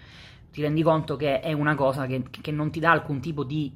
ti 0.50 0.62
rendi 0.62 0.82
conto 0.82 1.16
che 1.16 1.40
è 1.40 1.52
una 1.52 1.74
cosa 1.74 2.06
che, 2.06 2.24
che 2.30 2.50
non 2.50 2.70
ti 2.70 2.80
dà 2.80 2.90
alcun 2.90 3.20
tipo 3.20 3.44
di 3.44 3.72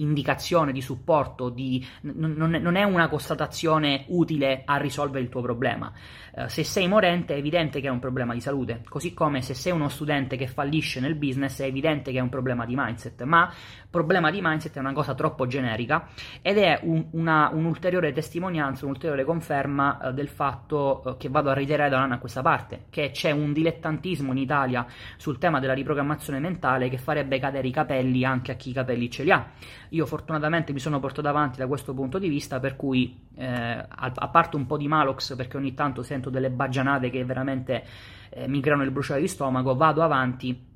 indicazione, 0.00 0.72
di 0.72 0.80
supporto, 0.80 1.48
di, 1.48 1.84
n- 2.02 2.58
non 2.60 2.74
è 2.76 2.82
una 2.82 3.08
constatazione 3.08 4.04
utile 4.08 4.62
a 4.64 4.76
risolvere 4.76 5.22
il 5.24 5.30
tuo 5.30 5.40
problema. 5.40 5.92
Uh, 6.32 6.46
se 6.46 6.62
sei 6.64 6.86
morente 6.86 7.34
è 7.34 7.38
evidente 7.38 7.80
che 7.80 7.88
è 7.88 7.90
un 7.90 7.98
problema 7.98 8.34
di 8.34 8.40
salute, 8.40 8.82
così 8.88 9.14
come 9.14 9.42
se 9.42 9.54
sei 9.54 9.72
uno 9.72 9.88
studente 9.88 10.36
che 10.36 10.46
fallisce 10.46 11.00
nel 11.00 11.16
business 11.16 11.60
è 11.60 11.64
evidente 11.64 12.12
che 12.12 12.18
è 12.18 12.20
un 12.20 12.28
problema 12.28 12.64
di 12.64 12.74
mindset, 12.76 13.22
ma 13.22 13.52
problema 13.90 14.30
di 14.30 14.40
mindset 14.40 14.76
è 14.76 14.78
una 14.78 14.92
cosa 14.92 15.14
troppo 15.14 15.46
generica 15.46 16.08
ed 16.40 16.58
è 16.58 16.78
un, 16.82 17.06
una, 17.12 17.50
un'ulteriore 17.52 18.12
testimonianza, 18.12 18.84
un'ulteriore 18.84 19.24
conferma 19.24 19.98
uh, 20.00 20.12
del 20.12 20.28
fatto 20.28 21.02
uh, 21.04 21.16
che 21.16 21.28
vado 21.28 21.50
a 21.50 21.54
reiterare 21.54 21.90
da 21.90 21.96
un 21.96 22.02
anno 22.04 22.14
a 22.14 22.18
questa 22.18 22.42
parte, 22.42 22.86
che 22.90 23.10
c'è 23.10 23.32
un 23.32 23.52
dilettantismo 23.52 24.30
in 24.30 24.38
Italia 24.38 24.86
sul 25.16 25.38
tema 25.38 25.58
della 25.58 25.74
riprogrammazione 25.74 26.38
mentale 26.38 26.88
che 26.88 26.98
farebbe 26.98 27.38
cadere 27.38 27.66
i 27.66 27.72
capelli 27.72 28.24
anche 28.24 28.52
a 28.52 28.54
chi 28.54 28.70
i 28.70 28.72
capelli 28.72 29.10
ce 29.10 29.24
li 29.24 29.32
ha. 29.32 29.50
Io 29.90 30.06
fortunatamente 30.06 30.72
mi 30.72 30.78
sono 30.78 31.00
portato 31.00 31.28
avanti 31.28 31.58
da 31.58 31.66
questo 31.66 31.94
punto 31.94 32.18
di 32.18 32.28
vista, 32.28 32.60
per 32.60 32.76
cui 32.76 33.28
eh, 33.36 33.46
a, 33.46 34.28
parte 34.28 34.56
un 34.56 34.66
po' 34.66 34.76
di 34.76 34.88
Malox, 34.88 35.34
perché 35.36 35.56
ogni 35.56 35.74
tanto 35.74 36.02
sento 36.02 36.30
delle 36.30 36.50
baggianate 36.50 37.10
che 37.10 37.24
veramente 37.24 37.84
eh, 38.30 38.48
mi 38.48 38.60
creano 38.60 38.82
il 38.82 38.90
bruciare 38.90 39.20
di 39.20 39.28
stomaco, 39.28 39.74
vado 39.74 40.02
avanti 40.02 40.68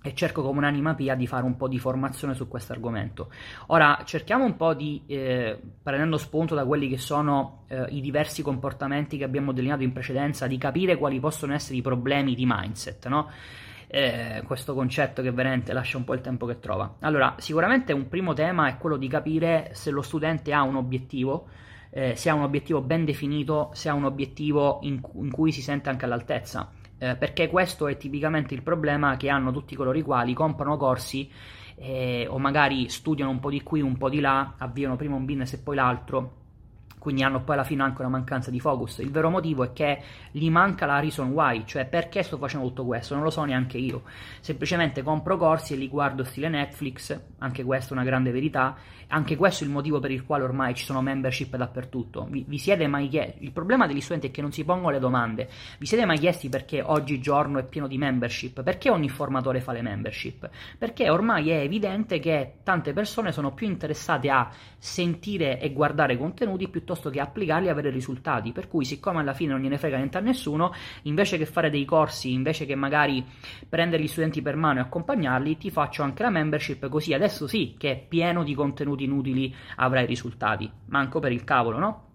e 0.00 0.14
cerco 0.14 0.42
come 0.42 0.58
un'anima 0.58 0.94
pia 0.94 1.14
di 1.14 1.26
fare 1.26 1.44
un 1.44 1.56
po' 1.56 1.66
di 1.66 1.78
formazione 1.78 2.34
su 2.34 2.46
questo 2.46 2.72
argomento. 2.72 3.30
Ora 3.66 4.02
cerchiamo 4.04 4.44
un 4.44 4.56
po' 4.56 4.74
di, 4.74 5.02
eh, 5.06 5.58
prendendo 5.82 6.16
spunto 6.18 6.54
da 6.54 6.64
quelli 6.64 6.88
che 6.88 6.98
sono 6.98 7.64
eh, 7.68 7.86
i 7.90 8.00
diversi 8.00 8.42
comportamenti 8.42 9.18
che 9.18 9.24
abbiamo 9.24 9.52
delineato 9.52 9.82
in 9.82 9.92
precedenza, 9.92 10.46
di 10.46 10.56
capire 10.56 10.96
quali 10.96 11.18
possono 11.20 11.52
essere 11.52 11.78
i 11.78 11.82
problemi 11.82 12.34
di 12.34 12.44
mindset, 12.46 13.08
no? 13.08 13.30
Eh, 13.88 14.42
questo 14.44 14.74
concetto 14.74 15.22
che 15.22 15.30
veramente 15.32 15.72
lascia 15.72 15.96
un 15.96 16.04
po' 16.04 16.14
il 16.14 16.20
tempo 16.20 16.46
che 16.46 16.60
trova. 16.60 16.96
Allora, 17.00 17.34
sicuramente 17.38 17.92
un 17.92 18.08
primo 18.08 18.34
tema 18.34 18.68
è 18.68 18.76
quello 18.76 18.96
di 18.96 19.08
capire 19.08 19.70
se 19.72 19.90
lo 19.90 20.02
studente 20.02 20.52
ha 20.52 20.62
un 20.62 20.76
obiettivo, 20.76 21.48
eh, 21.90 22.14
se 22.14 22.30
ha 22.30 22.34
un 22.34 22.42
obiettivo 22.42 22.80
ben 22.82 23.04
definito, 23.04 23.70
se 23.72 23.88
ha 23.88 23.94
un 23.94 24.04
obiettivo 24.04 24.78
in, 24.82 25.00
in 25.14 25.30
cui 25.30 25.52
si 25.52 25.62
sente 25.62 25.88
anche 25.88 26.04
all'altezza. 26.04 26.70
Eh, 27.00 27.16
perché 27.16 27.48
questo 27.48 27.86
è 27.86 27.96
tipicamente 27.96 28.54
il 28.54 28.62
problema 28.62 29.16
che 29.16 29.28
hanno 29.28 29.52
tutti 29.52 29.76
coloro 29.76 29.96
i 29.96 30.02
quali 30.02 30.34
comprano 30.34 30.76
corsi 30.76 31.30
eh, 31.76 32.26
o 32.28 32.38
magari 32.38 32.88
studiano 32.88 33.30
un 33.30 33.38
po' 33.38 33.50
di 33.50 33.62
qui, 33.62 33.80
un 33.80 33.96
po' 33.96 34.08
di 34.08 34.20
là, 34.20 34.54
avviano 34.58 34.96
prima 34.96 35.14
un 35.14 35.24
business 35.24 35.52
e 35.52 35.58
poi 35.58 35.76
l'altro 35.76 36.37
quindi 37.08 37.24
hanno 37.24 37.40
poi 37.40 37.54
alla 37.54 37.64
fine 37.64 37.82
anche 37.82 38.02
una 38.02 38.10
mancanza 38.10 38.50
di 38.50 38.60
focus. 38.60 38.98
Il 38.98 39.10
vero 39.10 39.30
motivo 39.30 39.64
è 39.64 39.72
che 39.72 40.02
gli 40.30 40.50
manca 40.50 40.84
la 40.84 41.00
reason 41.00 41.30
why, 41.30 41.62
cioè 41.64 41.86
perché 41.86 42.22
sto 42.22 42.36
facendo 42.36 42.66
tutto 42.66 42.84
questo, 42.84 43.14
non 43.14 43.22
lo 43.22 43.30
so 43.30 43.42
neanche 43.44 43.78
io. 43.78 44.02
Semplicemente 44.40 45.02
compro 45.02 45.38
corsi 45.38 45.72
e 45.72 45.76
li 45.78 45.88
guardo 45.88 46.22
stile 46.22 46.50
Netflix, 46.50 47.18
anche 47.38 47.64
questa 47.64 47.94
è 47.94 47.96
una 47.96 48.04
grande 48.04 48.30
verità, 48.30 48.76
anche 49.08 49.36
questo 49.36 49.64
è 49.64 49.66
il 49.66 49.72
motivo 49.72 50.00
per 50.00 50.10
il 50.10 50.26
quale 50.26 50.44
ormai 50.44 50.74
ci 50.74 50.84
sono 50.84 51.00
membership 51.00 51.56
dappertutto. 51.56 52.26
Vi, 52.28 52.44
vi 52.46 52.58
siete 52.58 52.86
mai 52.86 53.08
chiesti? 53.08 53.42
Il 53.42 53.52
problema 53.52 53.86
degli 53.86 54.02
studenti 54.02 54.26
è 54.26 54.30
che 54.30 54.42
non 54.42 54.52
si 54.52 54.64
pongono 54.64 54.90
le 54.90 54.98
domande. 54.98 55.48
Vi 55.78 55.86
siete 55.86 56.04
mai 56.04 56.18
chiesti 56.18 56.50
perché 56.50 56.82
oggigiorno 56.82 57.58
è 57.58 57.64
pieno 57.64 57.86
di 57.86 57.96
membership? 57.96 58.62
Perché 58.62 58.90
ogni 58.90 59.08
formatore 59.08 59.62
fa 59.62 59.72
le 59.72 59.80
membership? 59.80 60.50
Perché 60.76 61.08
ormai 61.08 61.48
è 61.48 61.60
evidente 61.60 62.18
che 62.18 62.56
tante 62.62 62.92
persone 62.92 63.32
sono 63.32 63.54
più 63.54 63.66
interessate 63.66 64.28
a 64.28 64.50
sentire 64.76 65.58
e 65.58 65.72
guardare 65.72 66.18
contenuti 66.18 66.68
piuttosto 66.68 66.97
che 67.10 67.20
applicarli 67.20 67.68
e 67.68 67.70
avere 67.70 67.90
risultati. 67.90 68.52
Per 68.52 68.68
cui, 68.68 68.84
siccome 68.84 69.20
alla 69.20 69.32
fine 69.32 69.52
non 69.52 69.60
gliene 69.60 69.78
frega 69.78 69.96
niente 69.96 70.18
a 70.18 70.20
nessuno, 70.20 70.72
invece 71.02 71.38
che 71.38 71.46
fare 71.46 71.70
dei 71.70 71.84
corsi, 71.84 72.32
invece 72.32 72.66
che 72.66 72.74
magari 72.74 73.24
prendere 73.68 74.02
gli 74.02 74.08
studenti 74.08 74.42
per 74.42 74.56
mano 74.56 74.80
e 74.80 74.82
accompagnarli, 74.82 75.56
ti 75.56 75.70
faccio 75.70 76.02
anche 76.02 76.22
la 76.22 76.30
membership, 76.30 76.88
così 76.88 77.14
adesso 77.14 77.46
sì 77.46 77.76
che 77.78 77.90
è 77.92 77.96
pieno 77.96 78.42
di 78.42 78.54
contenuti 78.54 79.04
inutili 79.04 79.54
avrai 79.76 80.06
risultati. 80.06 80.70
Manco 80.86 81.20
per 81.20 81.32
il 81.32 81.44
cavolo, 81.44 81.78
no? 81.78 82.07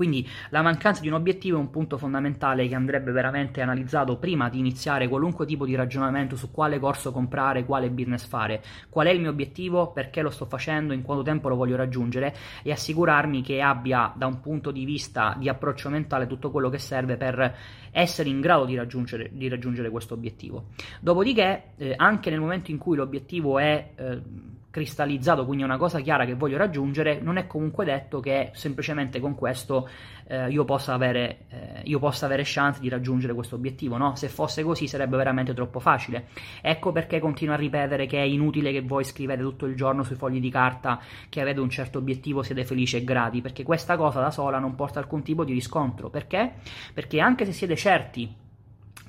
Quindi 0.00 0.26
la 0.48 0.62
mancanza 0.62 1.02
di 1.02 1.08
un 1.08 1.12
obiettivo 1.12 1.58
è 1.58 1.60
un 1.60 1.68
punto 1.68 1.98
fondamentale 1.98 2.66
che 2.66 2.74
andrebbe 2.74 3.12
veramente 3.12 3.60
analizzato 3.60 4.16
prima 4.16 4.48
di 4.48 4.58
iniziare 4.58 5.08
qualunque 5.08 5.44
tipo 5.44 5.66
di 5.66 5.74
ragionamento 5.74 6.36
su 6.36 6.50
quale 6.50 6.78
corso 6.78 7.12
comprare, 7.12 7.66
quale 7.66 7.90
business 7.90 8.24
fare, 8.24 8.62
qual 8.88 9.08
è 9.08 9.10
il 9.10 9.20
mio 9.20 9.28
obiettivo, 9.28 9.92
perché 9.92 10.22
lo 10.22 10.30
sto 10.30 10.46
facendo, 10.46 10.94
in 10.94 11.02
quanto 11.02 11.22
tempo 11.22 11.50
lo 11.50 11.56
voglio 11.56 11.76
raggiungere? 11.76 12.34
E 12.62 12.72
assicurarmi 12.72 13.42
che 13.42 13.60
abbia 13.60 14.10
da 14.16 14.26
un 14.26 14.40
punto 14.40 14.70
di 14.70 14.86
vista 14.86 15.36
di 15.38 15.50
approccio 15.50 15.90
mentale 15.90 16.26
tutto 16.26 16.50
quello 16.50 16.70
che 16.70 16.78
serve 16.78 17.18
per 17.18 17.54
essere 17.90 18.30
in 18.30 18.40
grado 18.40 18.64
di 18.64 18.76
raggiungere, 18.76 19.28
di 19.30 19.48
raggiungere 19.48 19.90
questo 19.90 20.14
obiettivo. 20.14 20.68
Dopodiché, 20.98 21.72
eh, 21.76 21.92
anche 21.94 22.30
nel 22.30 22.40
momento 22.40 22.70
in 22.70 22.78
cui 22.78 22.96
l'obiettivo 22.96 23.58
è... 23.58 23.90
Eh, 23.96 24.22
cristallizzato, 24.70 25.44
quindi 25.44 25.64
una 25.64 25.76
cosa 25.76 26.00
chiara 26.00 26.24
che 26.24 26.34
voglio 26.34 26.56
raggiungere, 26.56 27.18
non 27.20 27.36
è 27.36 27.46
comunque 27.46 27.84
detto 27.84 28.20
che 28.20 28.50
semplicemente 28.54 29.18
con 29.18 29.34
questo 29.34 29.88
eh, 30.28 30.48
io, 30.48 30.64
possa 30.64 30.94
avere, 30.94 31.38
eh, 31.48 31.80
io, 31.84 31.98
possa 31.98 32.26
avere, 32.26 32.42
chance 32.44 32.80
di 32.80 32.88
raggiungere 32.88 33.34
questo 33.34 33.56
obiettivo, 33.56 33.96
no? 33.96 34.14
Se 34.14 34.28
fosse 34.28 34.62
così 34.62 34.86
sarebbe 34.86 35.16
veramente 35.16 35.52
troppo 35.54 35.80
facile. 35.80 36.28
Ecco 36.62 36.92
perché 36.92 37.18
continuo 37.18 37.54
a 37.54 37.58
ripetere 37.58 38.06
che 38.06 38.18
è 38.18 38.24
inutile 38.24 38.70
che 38.70 38.82
voi 38.82 39.04
scrivete 39.04 39.42
tutto 39.42 39.66
il 39.66 39.74
giorno 39.74 40.04
sui 40.04 40.16
fogli 40.16 40.40
di 40.40 40.50
carta 40.50 41.00
che 41.28 41.40
avete 41.40 41.60
un 41.60 41.68
certo 41.68 41.98
obiettivo, 41.98 42.42
siete 42.42 42.64
felici 42.64 42.96
e 42.96 43.04
grati, 43.04 43.40
perché 43.40 43.64
questa 43.64 43.96
cosa 43.96 44.20
da 44.20 44.30
sola 44.30 44.58
non 44.58 44.76
porta 44.76 45.00
alcun 45.00 45.22
tipo 45.22 45.44
di 45.44 45.52
riscontro. 45.52 46.10
Perché? 46.10 46.54
Perché 46.94 47.20
anche 47.20 47.44
se 47.44 47.52
siete 47.52 47.74
certi 47.74 48.48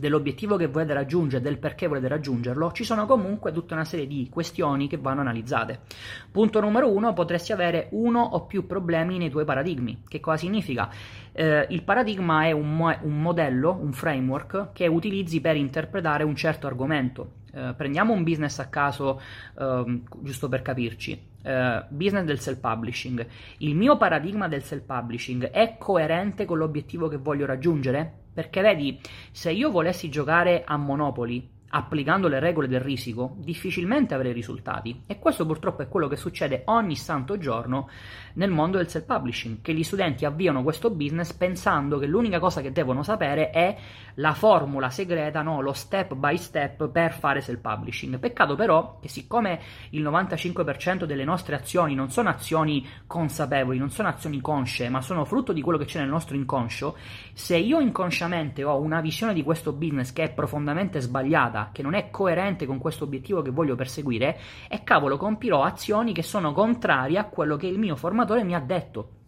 dell'obiettivo 0.02 0.58
che 0.58 0.66
volete 0.66 0.94
raggiungere, 0.94 1.44
del 1.44 1.60
perché 1.60 1.86
volete 1.86 2.08
raggiungerlo, 2.08 2.72
ci 2.72 2.84
sono 2.84 3.06
comunque 3.06 3.52
tutta 3.52 3.76
una 3.76 3.86
serie 3.86 4.08
di 4.08 4.28
questioni 4.32 4.88
che 4.88 4.98
vanno 4.98 5.22
analizzate. 5.22 5.82
Punto 6.32 6.60
numero 6.60 6.92
uno, 6.92 7.14
potresti 7.14 7.52
avere 7.52 7.88
uno 7.92 8.20
o 8.20 8.48
più 8.48 8.66
problemi 8.66 9.20
nei 9.20 9.30
tuoi 9.30 9.46
paradigmi. 9.46 10.02
Che 10.08 10.20
cosa 10.20 10.38
significa? 10.38 10.90
Eh, 11.32 11.68
il 11.70 11.84
paradigma 11.84 12.46
è 12.46 12.52
un, 12.52 12.76
mo- 12.76 12.98
un, 13.04 13.22
modello, 13.22 13.78
un 13.80 13.94
framework 13.94 14.70
che 14.74 14.88
utilizzi 14.88 15.40
per 15.40 15.56
interpretare 15.56 16.24
un 16.24 16.36
certo 16.36 16.66
argomento. 16.66 17.34
Eh, 17.54 17.76
prendiamo 17.78 18.12
un 18.12 18.24
business 18.24 18.58
a 18.58 18.70
caso, 18.70 19.22
eh, 19.58 20.02
giusto 20.20 20.50
per 20.50 20.64
capirci. 20.64 21.30
Uh, 21.44 21.84
business 21.90 22.26
del 22.26 22.40
self-publishing. 22.40 23.26
Il 23.58 23.76
mio 23.76 23.98
paradigma 23.98 24.48
del 24.48 24.64
self-publishing 24.64 25.50
è 25.50 25.76
coerente 25.80 26.46
con 26.46 26.60
l'obiettivo 26.60 27.08
che 27.08 27.18
voglio 27.18 27.48
raggiungere? 27.48 28.26
Perché 28.34 28.62
vedi, 28.62 29.00
se 29.32 29.52
io 29.52 29.72
volessi 29.72 30.10
giocare 30.10 30.64
a 30.64 30.78
Monopoli 30.78 31.50
applicando 31.72 32.28
le 32.28 32.40
regole 32.40 32.68
del 32.68 32.80
risico, 32.80 33.36
difficilmente 33.38 34.14
avrei 34.14 34.34
risultati. 34.34 35.04
E 35.08 35.20
questo 35.20 35.46
purtroppo 35.46 35.82
è 35.82 35.88
quello 35.88 36.08
che 36.08 36.16
succede 36.16 36.64
ogni 36.66 36.96
santo 36.96 37.38
giorno 37.38 37.90
nel 38.34 38.52
mondo 38.52 38.78
del 38.78 38.90
self-publishing, 38.90 39.62
che 39.62 39.74
gli 39.74 39.84
studenti 39.84 40.26
avviano 40.26 40.64
questo 40.64 40.90
business 40.90 41.34
pensando 41.34 41.98
che 41.98 42.06
l'unica 42.06 42.40
cosa 42.40 42.62
che 42.62 42.72
devono 42.72 43.04
sapere 43.04 43.50
è 43.50 43.76
la 44.16 44.34
formula 44.34 44.90
segreta, 44.90 45.42
no? 45.42 45.62
lo 45.62 45.74
step 45.74 46.14
by 46.14 46.38
step 46.38 46.90
per 46.90 47.14
fare 47.14 47.42
self-publishing. 47.42 48.20
Peccato 48.20 48.56
però 48.56 49.00
che 49.02 49.08
siccome 49.08 49.60
il 49.92 50.04
95% 50.04 51.06
delle 51.06 51.24
nostre 51.24 51.56
azioni 51.56 51.96
non 51.96 52.10
sono 52.10 52.30
azioni 52.30 52.86
consapevoli, 53.08 53.78
non 53.78 53.90
sono 53.90 54.10
azioni 54.10 54.42
consce, 54.42 54.90
ma 54.90 55.02
sono 55.02 55.26
frutto 55.26 55.54
di 55.54 55.62
quello 55.62 55.78
che 55.78 55.86
c'è 55.86 56.00
nel 56.00 56.10
nostro 56.10 56.36
inconscio, 56.36 56.98
se 57.34 57.58
io 57.58 57.80
inconsciamente 57.80 58.64
ho 58.64 58.80
una 58.80 59.02
visione 59.02 59.34
di 59.34 59.44
questo 59.44 59.72
business 59.74 60.12
che 60.12 60.24
è 60.24 60.32
profondamente 60.32 61.00
sbagliata, 61.00 61.61
che 61.72 61.82
non 61.84 61.94
è 61.94 62.10
coerente 62.10 62.66
con 62.66 62.80
questo 62.80 63.04
obiettivo 63.04 63.42
che 63.42 63.52
voglio 63.52 63.76
perseguire, 63.76 64.40
e 64.68 64.84
cavolo 64.84 65.18
compirò 65.18 65.64
azioni 65.64 66.14
che 66.14 66.24
sono 66.24 66.54
contrarie 66.54 67.18
a 67.18 67.26
quello 67.26 67.56
che 67.56 67.68
il 67.68 67.78
mio 67.78 67.96
formatore 67.96 68.44
mi 68.44 68.56
ha 68.56 68.60
detto. 68.60 69.21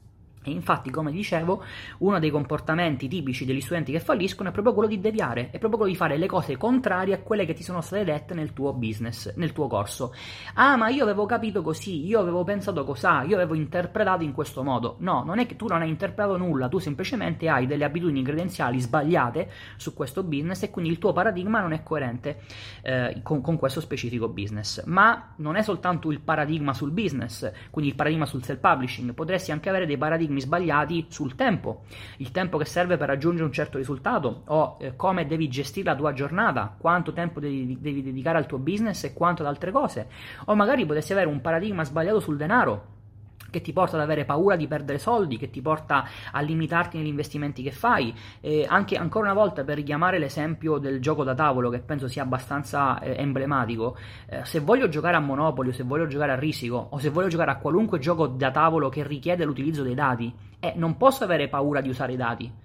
E 0.44 0.52
infatti, 0.52 0.90
come 0.90 1.12
dicevo, 1.12 1.64
uno 2.00 2.20
dei 2.20 2.30
comportamenti 2.30 3.08
tipici 3.08 3.46
degli 3.46 3.62
studenti 3.62 3.92
che 3.92 4.00
falliscono 4.00 4.50
è 4.50 4.52
proprio 4.52 4.74
quello 4.74 4.90
di 4.90 5.00
deviare, 5.00 5.50
è 5.52 5.58
proprio 5.58 5.78
quello 5.78 5.92
di 5.92 5.98
fare 5.98 6.18
le 6.18 6.28
cose 6.28 6.58
contrarie 6.58 7.14
a 7.14 7.20
quelle 7.20 7.46
che 7.46 7.54
ti 7.54 7.64
sono 7.64 7.82
state 7.82 8.04
dette 8.04 8.34
nel 8.34 8.54
tuo 8.54 8.74
business, 8.74 9.34
nel 9.36 9.52
tuo 9.52 9.68
corso. 9.68 10.14
Ah, 10.56 10.76
ma 10.76 10.90
io 10.90 11.04
avevo 11.04 11.26
capito 11.26 11.62
così, 11.62 12.06
io 12.06 12.20
avevo 12.20 12.44
pensato 12.44 12.84
cos'ha, 12.84 13.24
io 13.24 13.36
avevo 13.36 13.54
interpretato 13.54 14.24
in 14.24 14.34
questo 14.34 14.64
modo. 14.64 14.98
No, 15.00 15.24
non 15.24 15.40
è 15.40 15.46
che 15.46 15.56
tu 15.56 15.68
non 15.68 15.82
hai 15.82 15.90
interpretato 15.90 16.38
nulla, 16.38 16.68
tu 16.68 16.80
semplicemente 16.80 17.50
hai 17.50 17.66
delle 17.66 17.86
abitudini 17.86 18.24
credenziali 18.24 18.80
sbagliate 18.80 19.50
su 19.78 19.94
questo 19.94 20.24
business 20.24 20.64
e 20.64 20.70
quindi 20.70 20.92
il 20.92 21.00
tuo 21.00 21.14
paradigma 21.14 21.62
non 21.62 21.74
è 21.74 21.84
coerente 21.84 22.42
eh, 22.82 23.20
con, 23.24 23.42
con 23.42 23.58
questo 23.58 23.80
specifico 23.80 24.28
business. 24.28 24.84
Ma 24.86 25.34
non 25.38 25.56
è 25.56 25.62
soltanto 25.62 26.12
il 26.12 26.20
paradigma 26.20 26.74
sul 26.74 26.92
business, 26.92 27.52
quindi 27.70 27.92
il 27.92 27.98
paradigma 27.98 28.26
sul 28.26 28.44
self-publishing, 28.44 29.14
potresti 29.14 29.52
anche 29.52 29.70
avere 29.70 29.86
dei 29.86 29.98
paradigmi 29.98 30.33
paradigmi 30.34 30.42
sbagliati 30.42 31.06
sul 31.10 31.36
tempo, 31.36 31.84
il 32.18 32.32
tempo 32.32 32.58
che 32.58 32.66
serve 32.66 32.98
per 32.98 33.08
raggiungere 33.08 33.46
un 33.46 33.52
certo 33.52 33.78
risultato. 33.78 34.44
O 34.48 34.78
eh, 34.80 34.96
come 34.96 35.26
devi 35.28 35.48
gestire 35.48 35.92
la 35.92 35.96
tua 35.96 36.14
giornata, 36.14 36.76
quanto 36.78 37.14
tempo 37.14 37.40
devi, 37.40 37.78
devi 37.80 38.02
dedicare 38.02 38.38
al 38.38 38.46
tuo 38.46 38.58
business 38.58 39.04
e 39.04 39.14
quanto 39.14 39.44
ad 39.44 39.48
altre 39.48 39.72
cose, 39.72 40.08
o 40.46 40.56
magari 40.56 40.86
potresti 40.86 41.12
avere 41.12 41.28
un 41.28 41.42
paradigma 41.42 41.84
sbagliato 41.84 42.20
sul 42.20 42.38
denaro 42.38 42.92
che 43.54 43.62
ti 43.62 43.72
porta 43.72 43.98
ad 43.98 44.02
avere 44.02 44.26
paura 44.26 44.56
di 44.56 44.66
perdere 44.66 44.98
soldi, 44.98 45.38
che 45.38 45.52
ti 45.52 45.62
porta 45.62 46.08
a 46.32 46.42
limitarti 46.42 46.98
negli 46.98 47.08
investimenti 47.08 47.62
che 47.62 47.70
fai. 47.70 48.12
E 48.42 48.66
anche 48.68 48.96
ancora 48.96 49.26
una 49.26 49.40
volta 49.40 49.64
per 49.64 49.76
richiamare 49.76 50.18
l'esempio 50.18 50.80
del 50.80 51.00
gioco 51.00 51.24
da 51.24 51.36
tavolo, 51.36 51.70
che 51.70 51.80
penso 51.80 52.08
sia 52.08 52.24
abbastanza 52.24 53.00
eh, 53.00 53.16
emblematico, 53.20 53.96
eh, 54.28 54.44
se 54.44 54.60
voglio 54.60 54.90
giocare 54.90 55.16
a 55.16 55.20
Monopoly, 55.20 55.70
o 55.70 55.72
se 55.72 55.84
voglio 55.84 56.08
giocare 56.08 56.32
a 56.32 56.36
Risico, 56.36 56.88
o 56.90 56.98
se 56.98 57.10
voglio 57.10 57.28
giocare 57.28 57.52
a 57.52 57.58
qualunque 57.58 58.00
gioco 58.00 58.26
da 58.26 58.50
tavolo 58.50 58.90
che 58.90 59.04
richiede 59.04 59.46
l'utilizzo 59.46 59.84
dei 59.84 59.94
dati, 59.94 60.34
eh, 60.60 60.74
non 60.76 60.98
posso 60.98 61.24
avere 61.24 61.48
paura 61.48 61.80
di 61.80 61.90
usare 61.90 62.14
i 62.14 62.18
dati 62.18 62.63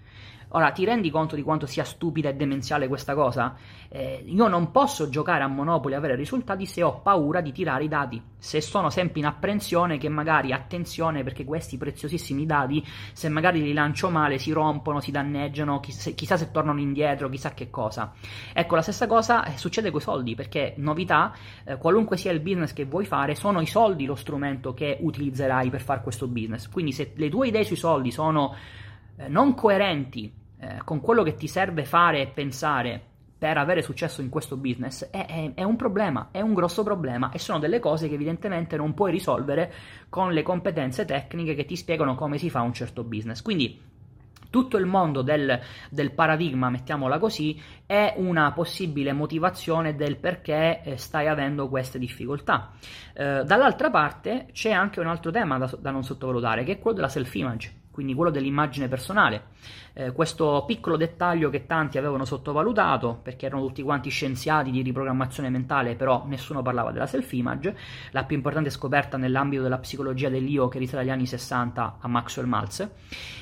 Ora, 0.51 0.71
ti 0.71 0.87
rendi 0.87 1.11
conto 1.11 1.37
di 1.37 1.43
quanto 1.43 1.67
sia 1.67 1.85
stupida 1.85 2.31
e 2.31 2.35
demenziale 2.35 2.89
questa 2.89 3.15
cosa? 3.15 3.55
Eh, 3.91 4.25
io 4.27 4.49
non 4.49 4.71
posso 4.71 5.11
giocare 5.11 5.43
a 5.43 5.47
Monopoli 5.47 5.93
e 5.93 5.97
avere 5.99 6.15
risultati 6.15 6.65
se 6.65 6.83
ho 6.83 7.01
paura 7.01 7.43
di 7.43 7.53
tirare 7.53 7.85
i 7.85 7.89
dati, 7.89 8.23
se 8.39 8.63
sono 8.63 8.89
sempre 8.89 9.21
in 9.21 9.27
apprensione 9.27 9.99
che 9.99 10.09
magari, 10.09 10.53
attenzione, 10.53 11.23
perché 11.23 11.45
questi 11.45 11.77
preziosissimi 11.77 12.47
dati, 12.47 12.83
se 13.13 13.29
magari 13.29 13.61
li 13.61 13.75
lancio 13.75 14.09
male, 14.09 14.39
si 14.39 14.51
rompono, 14.53 15.01
si 15.01 15.11
danneggiano, 15.11 15.81
chissà, 15.81 16.13
chissà 16.13 16.39
se 16.39 16.51
tornano 16.51 16.81
indietro, 16.81 17.29
chissà 17.29 17.53
che 17.53 17.69
cosa. 17.69 18.15
Ecco, 18.55 18.75
la 18.75 18.83
stessa 18.83 19.07
cosa 19.07 19.45
eh, 19.45 19.59
succede 19.59 19.91
con 19.91 20.01
i 20.01 20.03
soldi, 20.03 20.35
perché 20.35 20.73
novità, 20.79 21.35
eh, 21.65 21.77
qualunque 21.77 22.17
sia 22.17 22.33
il 22.33 22.41
business 22.41 22.73
che 22.73 22.87
vuoi 22.87 23.05
fare, 23.05 23.35
sono 23.35 23.61
i 23.61 23.67
soldi 23.67 24.07
lo 24.07 24.15
strumento 24.15 24.73
che 24.73 24.97
utilizzerai 24.99 25.69
per 25.69 25.83
fare 25.83 26.01
questo 26.01 26.27
business. 26.27 26.69
Quindi 26.71 26.93
se 26.93 27.13
le 27.15 27.29
tue 27.29 27.49
idee 27.49 27.65
sui 27.65 27.77
soldi 27.77 28.11
sono 28.11 28.55
eh, 29.19 29.29
non 29.29 29.55
coerenti 29.55 30.33
eh, 30.61 30.79
con 30.85 31.01
quello 31.01 31.23
che 31.23 31.35
ti 31.35 31.47
serve 31.47 31.85
fare 31.85 32.23
e 32.23 32.27
pensare 32.29 33.03
per 33.39 33.57
avere 33.57 33.83
successo 33.83 34.21
in 34.21 34.29
questo 34.29 34.57
business 34.57 35.09
è, 35.11 35.25
è, 35.27 35.53
è, 35.55 35.63
un 35.63 35.77
problema, 35.77 36.29
è 36.33 36.41
un 36.41 36.55
grosso 36.55 36.83
problema 36.83 37.31
e 37.31 37.39
sono 37.39 37.61
delle 37.61 37.79
cose 37.79 38.09
che 38.09 38.15
evidentemente 38.15 38.77
non 38.77 38.95
puoi 38.95 39.13
risolvere 39.13 39.73
con 40.09 40.33
le 40.33 40.43
competenze 40.43 41.05
tecniche 41.05 41.55
che 41.55 41.65
ti 41.65 41.77
spiegano 41.77 42.17
come 42.17 42.39
si 42.39 42.51
fa 42.51 42.63
un 42.63 42.73
certo 42.73 43.05
business. 43.05 43.41
Quindi 43.41 43.81
tutto 44.51 44.77
il 44.77 44.87
mondo 44.87 45.23
del, 45.23 45.61
del, 45.91 46.11
paradigma, 46.11 46.71
mettiamola 46.71 47.19
così, 47.19 47.61
è 47.87 48.15
una 48.17 48.51
possibile 48.53 49.13
motivazione 49.13 49.95
del 49.95 50.17
perché 50.17 50.81
eh, 50.83 50.97
stai 50.97 51.29
avendo 51.29 51.69
queste 51.69 51.99
difficoltà. 51.99 52.73
Eh, 53.13 53.45
dall'altra 53.45 53.91
parte 53.91 54.49
c'è 54.53 54.73
anche 54.73 54.99
un 54.99 55.07
altro 55.07 55.31
tema 55.31 55.59
da, 55.59 55.71
da 55.79 55.91
non 55.91 56.03
sottovalutare, 56.03 56.65
che 56.65 56.73
è 56.73 56.79
quello 56.79 56.97
della 56.97 57.09
self-image 57.09 57.78
quindi 57.99 58.15
quello 58.15 58.31
dell'immagine 58.31 58.87
personale. 58.87 59.43
Eh, 59.99 60.13
questo 60.13 60.63
piccolo 60.65 60.97
dettaglio 60.97 61.51
che 61.51 61.67
tanti 61.67 61.99
avevano 61.99 62.25
sottovalutato, 62.25 63.19
perché 63.21 63.47
erano 63.47 63.67
tutti 63.67 63.83
quanti 63.83 64.11
scienziati 64.11 64.71
di 64.71 64.81
riprogrammazione 64.83 65.51
mentale, 65.51 65.97
però 65.97 66.23
nessuno 66.25 66.63
parlava 66.63 66.93
della 66.93 67.09
self-image, 67.09 67.77
la 68.13 68.23
più 68.23 68.37
importante 68.37 68.71
scoperta 68.71 69.17
nell'ambito 69.17 69.65
della 69.65 69.79
psicologia 69.79 70.29
dell'io 70.29 70.69
che 70.69 70.79
risale 70.79 71.03
agli 71.03 71.11
anni 71.11 71.27
60 71.27 71.97
a 71.99 72.07
Maxwell 72.07 72.47
Maltz. 72.47 72.89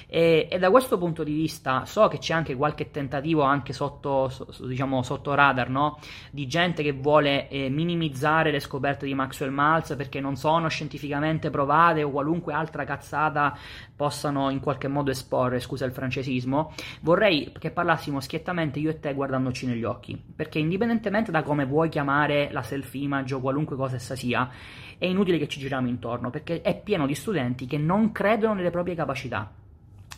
E, 0.08 0.46
e, 0.48 0.58
da 0.58 0.70
questo 0.70 0.98
punto 0.98 1.24
di 1.24 1.34
vista 1.34 1.84
so 1.84 2.06
che 2.06 2.18
c'è 2.18 2.32
anche 2.32 2.54
qualche 2.54 2.92
tentativo 2.92 3.42
anche 3.42 3.72
sotto, 3.72 4.30
diciamo, 4.60 5.02
sotto 5.02 5.34
radar, 5.34 5.68
no? 5.68 5.98
Di 6.30 6.46
gente 6.46 6.84
che 6.84 6.92
vuole 6.92 7.48
eh, 7.48 7.68
minimizzare 7.68 8.52
le 8.52 8.60
scoperte 8.60 9.04
di 9.04 9.14
Maxwell 9.14 9.50
Maltz 9.50 9.96
perché 9.96 10.20
non 10.20 10.36
sono 10.36 10.68
scientificamente 10.68 11.50
provate 11.50 12.04
o 12.04 12.10
qualunque 12.10 12.52
altra 12.52 12.84
cazzata 12.84 13.58
possano 13.96 14.50
in 14.50 14.60
qualche 14.60 14.86
modo 14.86 15.10
esporre, 15.10 15.58
scusa 15.58 15.84
il 15.84 15.92
francesismo, 15.92 16.45
vorrei 17.00 17.52
che 17.58 17.70
parlassimo 17.70 18.20
schiettamente 18.20 18.78
io 18.78 18.90
e 18.90 19.00
te 19.00 19.14
guardandoci 19.14 19.66
negli 19.66 19.84
occhi, 19.84 20.20
perché 20.34 20.58
indipendentemente 20.58 21.30
da 21.30 21.42
come 21.42 21.66
vuoi 21.66 21.88
chiamare 21.88 22.48
la 22.52 22.62
self-image 22.62 23.34
o 23.34 23.40
qualunque 23.40 23.76
cosa 23.76 23.96
essa 23.96 24.16
sia, 24.16 24.48
è 24.98 25.06
inutile 25.06 25.38
che 25.38 25.48
ci 25.48 25.60
giriamo 25.60 25.88
intorno, 25.88 26.30
perché 26.30 26.62
è 26.62 26.78
pieno 26.80 27.06
di 27.06 27.14
studenti 27.14 27.66
che 27.66 27.78
non 27.78 28.12
credono 28.12 28.54
nelle 28.54 28.70
proprie 28.70 28.94
capacità. 28.94 29.50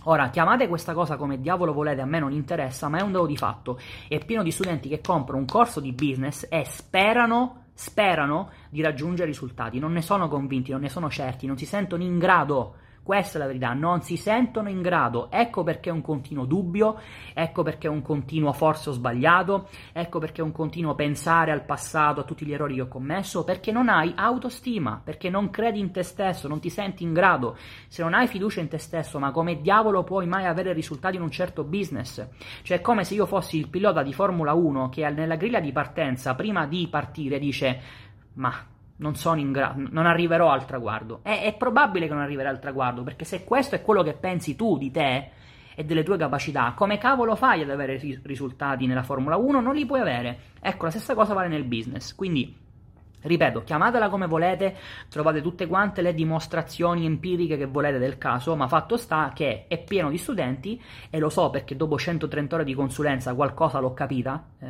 Ora, 0.05 0.31
chiamate 0.31 0.69
questa 0.69 0.95
cosa 0.95 1.17
come 1.17 1.41
diavolo 1.41 1.73
volete, 1.73 2.01
a 2.01 2.07
me 2.07 2.19
non 2.19 2.33
interessa, 2.33 2.89
ma 2.89 2.99
è 2.99 3.03
un 3.03 3.13
dato 3.13 3.27
di 3.27 3.37
fatto. 3.37 3.79
È 4.07 4.25
pieno 4.25 4.43
di 4.43 4.51
studenti 4.51 4.89
che 4.89 5.01
comprano 5.01 5.41
un 5.41 5.47
corso 5.47 5.81
di 5.81 5.93
business 5.93 6.47
e 6.49 6.65
sperano, 6.65 7.65
sperano 7.75 8.51
di 8.71 8.81
raggiungere 8.81 9.27
risultati. 9.27 9.79
Non 9.79 9.93
ne 9.93 10.01
sono 10.01 10.29
convinti, 10.29 10.71
non 10.71 10.81
ne 10.81 10.89
sono 10.89 11.11
certi, 11.11 11.47
non 11.47 11.59
si 11.59 11.67
sentono 11.67 12.03
in 12.05 12.19
grado 12.19 12.75
questa 13.09 13.39
è 13.39 13.41
la 13.41 13.47
verità, 13.47 13.73
non 13.73 14.03
si 14.03 14.19
sentono 14.19 14.69
in 14.69 14.83
grado. 14.83 15.31
Ecco 15.31 15.63
perché 15.63 15.89
è 15.89 15.93
un 15.95 16.03
continuo 16.03 16.45
dubbio, 16.45 17.01
ecco 17.33 17.63
perché 17.63 17.87
è 17.87 17.91
un 17.91 18.03
continuo 18.03 18.53
forse 18.53 18.91
ho 18.91 18.93
sbagliato, 18.93 19.71
ecco 19.95 20.19
perché 20.19 20.43
è 20.43 20.45
un 20.45 20.53
continuo 20.53 20.95
pensare 20.95 21.51
al 21.51 21.65
passato, 21.65 22.21
a 22.21 22.25
tutti 22.25 22.45
gli 22.45 22.53
errori 22.53 22.75
che 22.75 22.83
ho 22.83 22.89
commesso, 22.89 23.45
perché 23.45 23.73
non 23.73 23.89
hai 23.89 24.13
autostima, 24.15 25.01
perché 25.03 25.31
non 25.31 25.49
credi 25.49 25.79
in 25.79 25.91
te 25.91 26.03
stesso, 26.03 26.49
non 26.49 26.61
ti 26.61 26.69
senti 26.69 27.03
in 27.03 27.15
grado. 27.15 27.57
Se 27.89 28.03
non 28.03 28.13
hai 28.13 28.27
fiducia 28.27 28.61
in 28.61 28.69
te 28.69 28.77
stesso, 28.77 29.19
ma 29.19 29.31
come 29.31 29.63
diavolo 29.63 30.05
puoi 30.05 30.27
mai 30.27 30.45
avere 30.45 30.75
risultati 30.75 31.17
in 31.17 31.23
un 31.23 31.31
certo 31.31 31.65
business? 31.65 32.29
Cioè 32.61 32.77
è 32.77 32.81
come 32.83 33.05
se 33.05 33.15
io 33.15 33.25
fossi 33.25 33.57
il 33.57 33.71
pilota 33.71 34.03
di 34.03 34.13
Formula 34.13 34.53
1 34.53 34.91
che 34.91 35.09
nella 35.09 35.37
griglia 35.37 35.61
di 35.61 35.73
partenza, 35.73 36.35
prima 36.35 36.67
di 36.67 36.87
partire, 36.91 37.39
dice 37.39 37.81
ma 38.35 38.77
non 38.99 39.15
sono 39.15 39.41
in 39.41 39.53
grado, 39.53 39.87
non 39.91 40.07
arriverò 40.07 40.51
al 40.51 40.65
traguardo. 40.65 41.21
È, 41.23 41.43
è, 41.43 41.57
probabile 41.57 42.07
che 42.07 42.15
non 42.15 42.23
arriverai 42.23 42.53
al 42.53 42.61
traguardo, 42.61 43.03
perché 43.03 43.25
se 43.25 43.45
questo 43.45 43.75
è 43.75 43.83
quello 43.83 44.03
che 44.03 44.15
pensi 44.15 44.57
tu 44.57 44.79
di 44.79 44.91
te 44.91 45.31
e 45.75 45.85
delle 45.85 46.03
tue 46.03 46.17
capacità, 46.17 46.73
come 46.77 46.99
cavolo 46.99 47.37
fai 47.37 47.63
ad 47.63 47.71
avere 47.71 48.01
risultati 48.23 48.87
nella 48.87 49.03
Formula 49.03 49.37
1? 49.37 49.61
Non 49.61 49.75
li 49.75 49.87
puoi 49.87 50.01
avere. 50.01 50.39
Ecco, 50.61 50.87
la 50.87 50.91
stessa 50.91 51.15
cosa 51.15 51.35
vale 51.35 51.49
nel 51.49 51.65
business. 51.65 52.15
Quindi 52.15 52.67
Ripeto, 53.21 53.65
chiamatela 53.65 54.09
come 54.09 54.29
volete, 54.29 54.77
trovate 55.09 55.43
tutte 55.43 55.67
quante 55.67 56.03
le 56.03 56.15
dimostrazioni 56.15 57.05
empiriche 57.05 57.57
che 57.57 57.67
volete 57.67 57.99
del 57.99 58.17
caso, 58.17 58.55
ma 58.55 58.69
fatto 58.69 58.97
sta 58.97 59.33
che 59.35 59.67
è 59.67 59.83
pieno 59.83 60.09
di 60.09 60.19
studenti 60.19 60.81
e 61.11 61.19
lo 61.19 61.29
so 61.29 61.51
perché 61.51 61.75
dopo 61.75 61.99
130 61.99 62.55
ore 62.55 62.65
di 62.65 62.75
consulenza 62.75 63.35
qualcosa 63.35 63.81
l'ho 63.81 63.93
capita, 63.93 64.45
eh, 64.61 64.67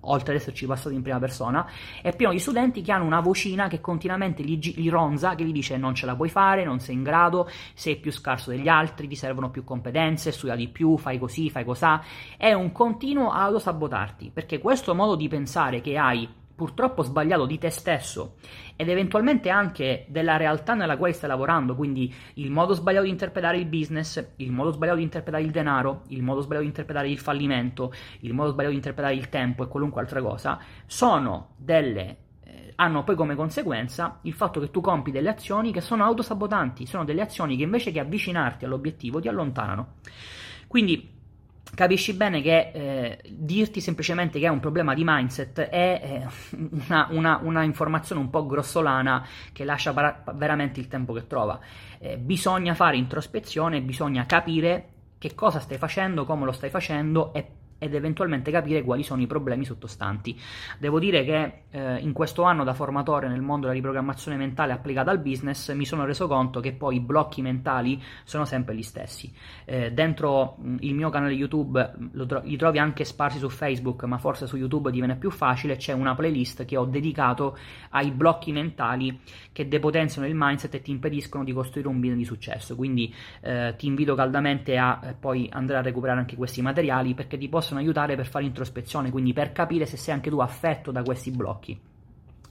oltre 0.00 0.32
ad 0.32 0.40
esserci 0.40 0.64
passato 0.64 0.94
in 0.94 1.02
prima 1.02 1.18
persona, 1.18 1.68
è 2.00 2.16
pieno 2.16 2.32
di 2.32 2.38
studenti 2.38 2.80
che 2.80 2.90
hanno 2.90 3.04
una 3.04 3.20
vocina 3.20 3.68
che 3.68 3.82
continuamente 3.82 4.42
gli, 4.42 4.58
gli 4.58 4.88
ronza, 4.88 5.34
che 5.34 5.44
gli 5.44 5.52
dice 5.52 5.76
non 5.76 5.94
ce 5.94 6.06
la 6.06 6.16
puoi 6.16 6.30
fare, 6.30 6.64
non 6.64 6.80
sei 6.80 6.94
in 6.94 7.02
grado, 7.02 7.50
sei 7.74 7.96
più 7.96 8.12
scarso 8.12 8.48
degli 8.48 8.68
altri, 8.68 9.08
ti 9.08 9.16
servono 9.16 9.50
più 9.50 9.62
competenze, 9.62 10.32
studia 10.32 10.56
di 10.56 10.68
più, 10.68 10.96
fai 10.96 11.18
così, 11.18 11.50
fai 11.50 11.64
cosà, 11.64 12.02
è 12.38 12.54
un 12.54 12.72
continuo 12.72 13.30
autosabotarti, 13.30 14.30
perché 14.32 14.58
questo 14.58 14.94
modo 14.94 15.16
di 15.16 15.28
pensare 15.28 15.82
che 15.82 15.98
hai 15.98 16.38
purtroppo 16.60 17.00
sbagliato 17.00 17.46
di 17.46 17.56
te 17.56 17.70
stesso 17.70 18.34
ed 18.76 18.90
eventualmente 18.90 19.48
anche 19.48 20.04
della 20.08 20.36
realtà 20.36 20.74
nella 20.74 20.98
quale 20.98 21.14
stai 21.14 21.30
lavorando, 21.30 21.74
quindi 21.74 22.14
il 22.34 22.50
modo 22.50 22.74
sbagliato 22.74 23.04
di 23.04 23.10
interpretare 23.10 23.56
il 23.56 23.64
business, 23.64 24.32
il 24.36 24.52
modo 24.52 24.70
sbagliato 24.70 24.98
di 24.98 25.04
interpretare 25.04 25.42
il 25.42 25.50
denaro, 25.52 26.02
il 26.08 26.22
modo 26.22 26.42
sbagliato 26.42 26.64
di 26.64 26.68
interpretare 26.68 27.08
il 27.08 27.18
fallimento, 27.18 27.94
il 28.20 28.34
modo 28.34 28.50
sbagliato 28.50 28.72
di 28.72 28.76
interpretare 28.76 29.14
il 29.14 29.30
tempo 29.30 29.64
e 29.64 29.68
qualunque 29.68 30.02
altra 30.02 30.20
cosa, 30.20 30.60
sono 30.84 31.54
delle 31.56 32.16
eh, 32.44 32.72
hanno 32.76 33.04
poi 33.04 33.14
come 33.14 33.34
conseguenza 33.34 34.18
il 34.24 34.34
fatto 34.34 34.60
che 34.60 34.70
tu 34.70 34.82
compi 34.82 35.10
delle 35.10 35.30
azioni 35.30 35.72
che 35.72 35.80
sono 35.80 36.04
autosabotanti, 36.04 36.84
sono 36.84 37.04
delle 37.06 37.22
azioni 37.22 37.56
che 37.56 37.62
invece 37.62 37.90
che 37.90 38.00
avvicinarti 38.00 38.66
all'obiettivo 38.66 39.18
ti 39.18 39.28
allontanano. 39.28 39.94
Quindi 40.66 41.19
capisci 41.74 42.14
bene 42.14 42.42
che 42.42 42.70
eh, 42.72 43.18
dirti 43.28 43.80
semplicemente 43.80 44.38
che 44.38 44.46
è 44.46 44.50
un 44.50 44.60
problema 44.60 44.94
di 44.94 45.02
mindset 45.04 45.60
è 45.60 46.00
eh, 46.02 46.56
una, 46.86 47.08
una, 47.10 47.40
una, 47.42 47.62
informazione 47.62 48.20
un 48.20 48.30
po' 48.30 48.46
grossolana 48.46 49.26
che 49.52 49.64
lascia 49.64 49.92
para- 49.92 50.22
veramente 50.34 50.80
il 50.80 50.88
tempo 50.88 51.12
che 51.12 51.26
trova. 51.26 51.58
Eh, 51.98 52.16
bisogna 52.18 52.74
fare 52.74 52.96
introspezione, 52.96 53.80
bisogna 53.82 54.26
capire 54.26 54.88
che 55.18 55.34
cosa 55.34 55.60
stai 55.60 55.78
facendo, 55.78 56.24
come 56.24 56.46
lo 56.46 56.52
stai 56.52 56.70
facendo 56.70 57.32
e 57.34 57.46
ed 57.80 57.94
eventualmente 57.94 58.50
capire 58.50 58.82
quali 58.82 59.02
sono 59.02 59.22
i 59.22 59.26
problemi 59.26 59.64
sottostanti. 59.64 60.38
Devo 60.78 60.98
dire 61.00 61.24
che 61.24 61.52
eh, 61.70 61.96
in 61.96 62.12
questo 62.12 62.42
anno 62.42 62.62
da 62.62 62.74
formatore 62.74 63.26
nel 63.26 63.40
mondo 63.40 63.62
della 63.62 63.72
riprogrammazione 63.72 64.36
mentale 64.36 64.72
applicata 64.72 65.10
al 65.10 65.18
business 65.18 65.72
mi 65.72 65.86
sono 65.86 66.04
reso 66.04 66.28
conto 66.28 66.60
che 66.60 66.72
poi 66.72 66.96
i 66.96 67.00
blocchi 67.00 67.40
mentali 67.40 68.00
sono 68.24 68.44
sempre 68.44 68.76
gli 68.76 68.82
stessi. 68.82 69.32
Eh, 69.64 69.92
dentro 69.92 70.56
mh, 70.58 70.76
il 70.80 70.94
mio 70.94 71.08
canale 71.08 71.32
YouTube 71.32 71.92
tro- 72.26 72.42
li 72.44 72.56
trovi 72.56 72.78
anche 72.78 73.04
sparsi 73.04 73.38
su 73.38 73.48
Facebook, 73.48 74.04
ma 74.04 74.18
forse 74.18 74.46
su 74.46 74.56
YouTube 74.56 74.90
diviene 74.90 75.16
più 75.16 75.30
facile, 75.30 75.76
c'è 75.76 75.92
una 75.92 76.14
playlist 76.14 76.66
che 76.66 76.76
ho 76.76 76.84
dedicato 76.84 77.56
ai 77.90 78.10
blocchi 78.10 78.52
mentali 78.52 79.20
che 79.52 79.68
depotenziano 79.68 80.28
il 80.28 80.34
mindset 80.36 80.74
e 80.74 80.82
ti 80.82 80.90
impediscono 80.90 81.44
di 81.44 81.52
costruire 81.52 81.88
un 81.88 81.98
business 81.98 82.18
di 82.18 82.24
successo. 82.24 82.76
Quindi 82.76 83.12
eh, 83.40 83.74
ti 83.78 83.86
invito 83.86 84.14
caldamente 84.14 84.76
a 84.76 85.00
eh, 85.02 85.14
poi 85.14 85.48
andare 85.50 85.78
a 85.78 85.82
recuperare 85.82 86.20
anche 86.20 86.36
questi 86.36 86.60
materiali 86.60 87.14
perché 87.14 87.38
ti 87.38 87.48
possono 87.48 87.69
aiutare 87.78 88.16
per 88.16 88.26
fare 88.26 88.44
introspezione, 88.44 89.10
quindi 89.10 89.32
per 89.32 89.52
capire 89.52 89.86
se 89.86 89.96
sei 89.96 90.14
anche 90.14 90.30
tu 90.30 90.40
affetto 90.40 90.90
da 90.90 91.02
questi 91.02 91.30
blocchi. 91.30 91.89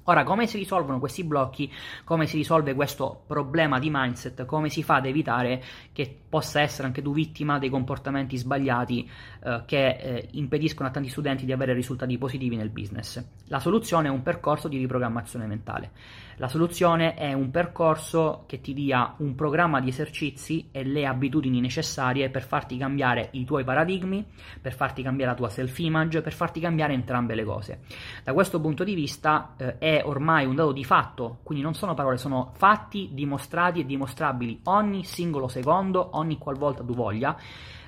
Ora, 0.10 0.24
come 0.24 0.48
si 0.48 0.58
risolvono 0.58 0.98
questi 0.98 1.24
blocchi? 1.24 1.72
Come 2.04 2.26
si 2.26 2.36
risolve 2.36 2.74
questo 2.74 3.26
problema 3.28 3.78
di 3.78 3.92
mindset? 3.92 4.44
Come 4.46 4.70
si 4.70 4.82
fa 4.82 4.96
ad 4.96 5.06
evitare 5.06 5.62
che 5.94 6.22
possa 6.28 6.62
essere 6.62 6.88
anche 6.88 7.04
tu 7.04 7.14
vittima 7.14 7.60
dei 7.60 7.70
comportamenti 7.70 8.36
sbagliati 8.36 9.08
eh, 9.44 9.62
che 9.68 9.88
eh, 9.88 10.28
impediscono 10.32 10.90
a 10.90 10.92
tanti 10.92 11.10
studenti 11.10 11.46
di 11.46 11.52
avere 11.52 11.74
risultati 11.74 12.18
positivi 12.18 12.56
nel 12.56 12.72
business? 12.72 13.24
La 13.50 13.60
soluzione 13.60 14.08
è 14.08 14.12
un 14.12 14.24
percorso 14.24 14.68
di 14.68 14.80
riprogrammazione 14.80 15.46
mentale. 15.46 15.92
La 16.38 16.48
soluzione 16.48 17.16
è 17.16 17.34
un 17.34 17.52
percorso 17.52 18.46
che 18.48 18.62
ti 18.62 18.74
dia 18.74 19.14
un 19.18 19.36
programma 19.36 19.82
di 19.82 19.90
esercizi 19.90 20.70
e 20.72 20.86
le 20.86 21.06
abitudini 21.06 21.60
necessarie 21.60 22.30
per 22.30 22.44
farti 22.44 22.78
cambiare 22.78 23.28
i 23.34 23.44
tuoi 23.44 23.66
paradigmi, 23.66 24.26
per 24.62 24.74
farti 24.74 25.04
cambiare 25.04 25.32
la 25.32 25.38
tua 25.38 25.50
self-image, 25.50 26.22
per 26.22 26.32
farti 26.32 26.62
cambiare 26.62 26.94
entrambe 26.94 27.36
le 27.36 27.44
cose. 27.44 27.82
Da 28.24 28.32
questo 28.32 28.62
punto 28.62 28.86
di 28.86 28.96
vista 28.96 29.54
eh, 29.58 29.78
è 29.80 29.99
ormai 30.04 30.46
un 30.46 30.56
dato 30.56 30.72
di 30.72 30.84
fatto, 30.84 31.40
quindi 31.44 31.64
non 31.64 31.74
sono 31.74 31.94
parole, 31.94 32.18
sono 32.18 32.52
fatti 32.54 33.10
dimostrati 33.14 33.82
e 33.82 33.86
dimostrabili. 33.86 34.62
Ogni 34.64 35.04
singolo 35.04 35.48
secondo, 35.48 36.10
ogni 36.14 36.38
qualvolta 36.38 36.84
tu 36.84 36.94
voglia. 36.94 37.38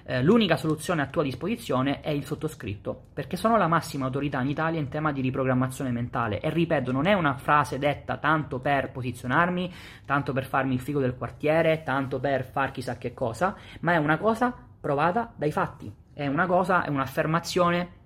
Eh, 0.03 0.23
l'unica 0.23 0.57
soluzione 0.57 1.03
a 1.03 1.07
tua 1.07 1.23
disposizione 1.23 2.01
è 2.01 2.09
il 2.09 2.25
sottoscritto, 2.25 3.07
perché 3.13 3.37
sono 3.37 3.57
la 3.57 3.67
massima 3.67 4.05
autorità 4.05 4.41
in 4.41 4.49
Italia 4.49 4.79
in 4.79 4.89
tema 4.89 5.11
di 5.11 5.21
riprogrammazione 5.21 5.91
mentale. 5.91 6.39
E 6.39 6.49
ripeto, 6.49 6.91
non 6.91 7.05
è 7.05 7.13
una 7.13 7.35
frase 7.37 7.77
detta 7.77 8.17
tanto 8.17 8.59
per 8.59 8.91
posizionarmi, 8.91 9.71
tanto 10.05 10.33
per 10.33 10.45
farmi 10.45 10.73
il 10.73 10.81
figo 10.81 10.99
del 10.99 11.15
quartiere, 11.15 11.83
tanto 11.83 12.19
per 12.19 12.45
far 12.45 12.71
chissà 12.71 12.97
che 12.97 13.13
cosa, 13.13 13.55
ma 13.81 13.93
è 13.93 13.97
una 13.97 14.17
cosa 14.17 14.53
provata 14.79 15.31
dai 15.35 15.51
fatti, 15.51 15.93
è 16.13 16.27
una 16.27 16.47
cosa, 16.47 16.83
è 16.83 16.89
un'affermazione 16.89 17.99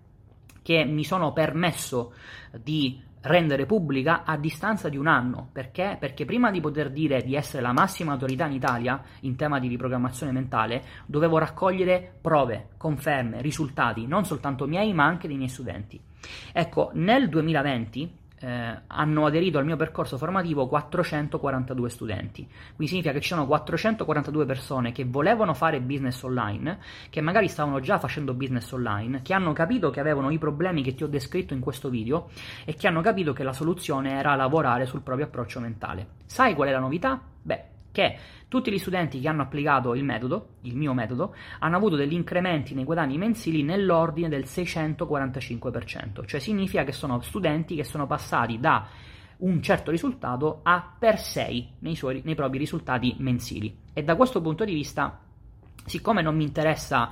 che 0.61 0.83
mi 0.83 1.03
sono 1.03 1.31
permesso 1.31 2.13
di 2.61 2.99
rendere 3.25 3.65
pubblica 3.65 4.23
a 4.23 4.37
distanza 4.37 4.87
di 4.89 4.97
un 4.97 5.07
anno. 5.07 5.49
Perché? 5.51 5.97
Perché 5.99 6.25
prima 6.25 6.51
di 6.51 6.61
poter 6.61 6.91
dire 6.91 7.23
di 7.23 7.35
essere 7.35 7.61
la 7.61 7.73
massima 7.73 8.13
autorità 8.13 8.45
in 8.45 8.53
Italia 8.53 9.01
in 9.21 9.35
tema 9.35 9.59
di 9.59 9.67
riprogrammazione 9.67 10.31
mentale, 10.31 10.83
dovevo 11.05 11.37
raccogliere 11.37 12.17
prove, 12.21 12.69
conferme, 12.77 13.41
risultati, 13.41 14.05
non 14.05 14.25
soltanto 14.25 14.67
miei, 14.67 14.93
ma 14.93 15.05
anche 15.05 15.27
dei 15.27 15.37
miei 15.37 15.49
studenti. 15.49 15.99
Ecco, 16.53 16.91
nel 16.93 17.29
2020 17.29 18.23
eh, 18.45 18.81
hanno 18.85 19.25
aderito 19.25 19.57
al 19.57 19.65
mio 19.65 19.75
percorso 19.75 20.17
formativo 20.17 20.67
442 20.67 21.89
studenti. 21.89 22.45
Quindi 22.45 22.87
significa 22.87 23.11
che 23.11 23.19
ci 23.19 23.29
sono 23.29 23.47
442 23.47 24.45
persone 24.45 24.91
che 24.91 25.03
volevano 25.03 25.55
fare 25.55 25.81
business 25.81 26.21
online, 26.21 26.77
che 27.09 27.21
magari 27.21 27.47
stavano 27.47 27.79
già 27.79 27.97
facendo 27.97 28.35
business 28.35 28.71
online, 28.71 29.23
che 29.23 29.33
hanno 29.33 29.51
capito 29.53 29.89
che 29.89 29.99
avevano 29.99 30.29
i 30.29 30.37
problemi 30.37 30.83
che 30.83 30.93
ti 30.93 31.03
ho 31.03 31.07
descritto 31.07 31.55
in 31.55 31.59
questo 31.59 31.89
video 31.89 32.29
e 32.65 32.75
che 32.75 32.87
hanno 32.87 33.01
capito 33.01 33.33
che 33.33 33.43
la 33.43 33.53
soluzione 33.53 34.11
era 34.11 34.35
lavorare 34.35 34.85
sul 34.85 35.01
proprio 35.01 35.25
approccio 35.25 35.59
mentale. 35.59 36.07
Sai 36.25 36.53
qual 36.53 36.67
è 36.67 36.71
la 36.71 36.79
novità? 36.79 37.19
Beh, 37.41 37.74
che 37.95 38.17
tutti 38.49 38.69
gli 38.69 38.77
studenti 38.77 39.21
che 39.21 39.27
hanno 39.29 39.43
applicato 39.43 39.95
il 39.95 40.03
metodo, 40.03 40.55
il 40.63 40.75
mio 40.75 40.93
metodo, 40.93 41.33
hanno 41.59 41.77
avuto 41.77 41.95
degli 41.95 42.13
incrementi 42.13 42.73
nei 42.73 42.83
guadagni 42.83 43.17
mensili 43.17 43.63
nell'ordine 43.63 44.27
del 44.27 44.43
645%, 44.43 46.25
cioè 46.25 46.39
significa 46.41 46.83
che 46.83 46.91
sono 46.91 47.21
studenti 47.21 47.75
che 47.75 47.85
sono 47.85 48.05
passati 48.05 48.59
da 48.59 48.85
un 49.37 49.61
certo 49.61 49.91
risultato 49.91 50.59
a 50.63 50.95
per 50.97 51.17
6 51.17 51.73
nei, 51.79 51.95
suoi, 51.95 52.21
nei 52.25 52.35
propri 52.35 52.57
risultati 52.57 53.15
mensili. 53.19 53.77
E 53.93 54.03
da 54.03 54.17
questo 54.17 54.41
punto 54.41 54.65
di 54.65 54.73
vista, 54.73 55.17
siccome 55.85 56.21
non 56.21 56.35
mi 56.35 56.43
interessa 56.43 57.09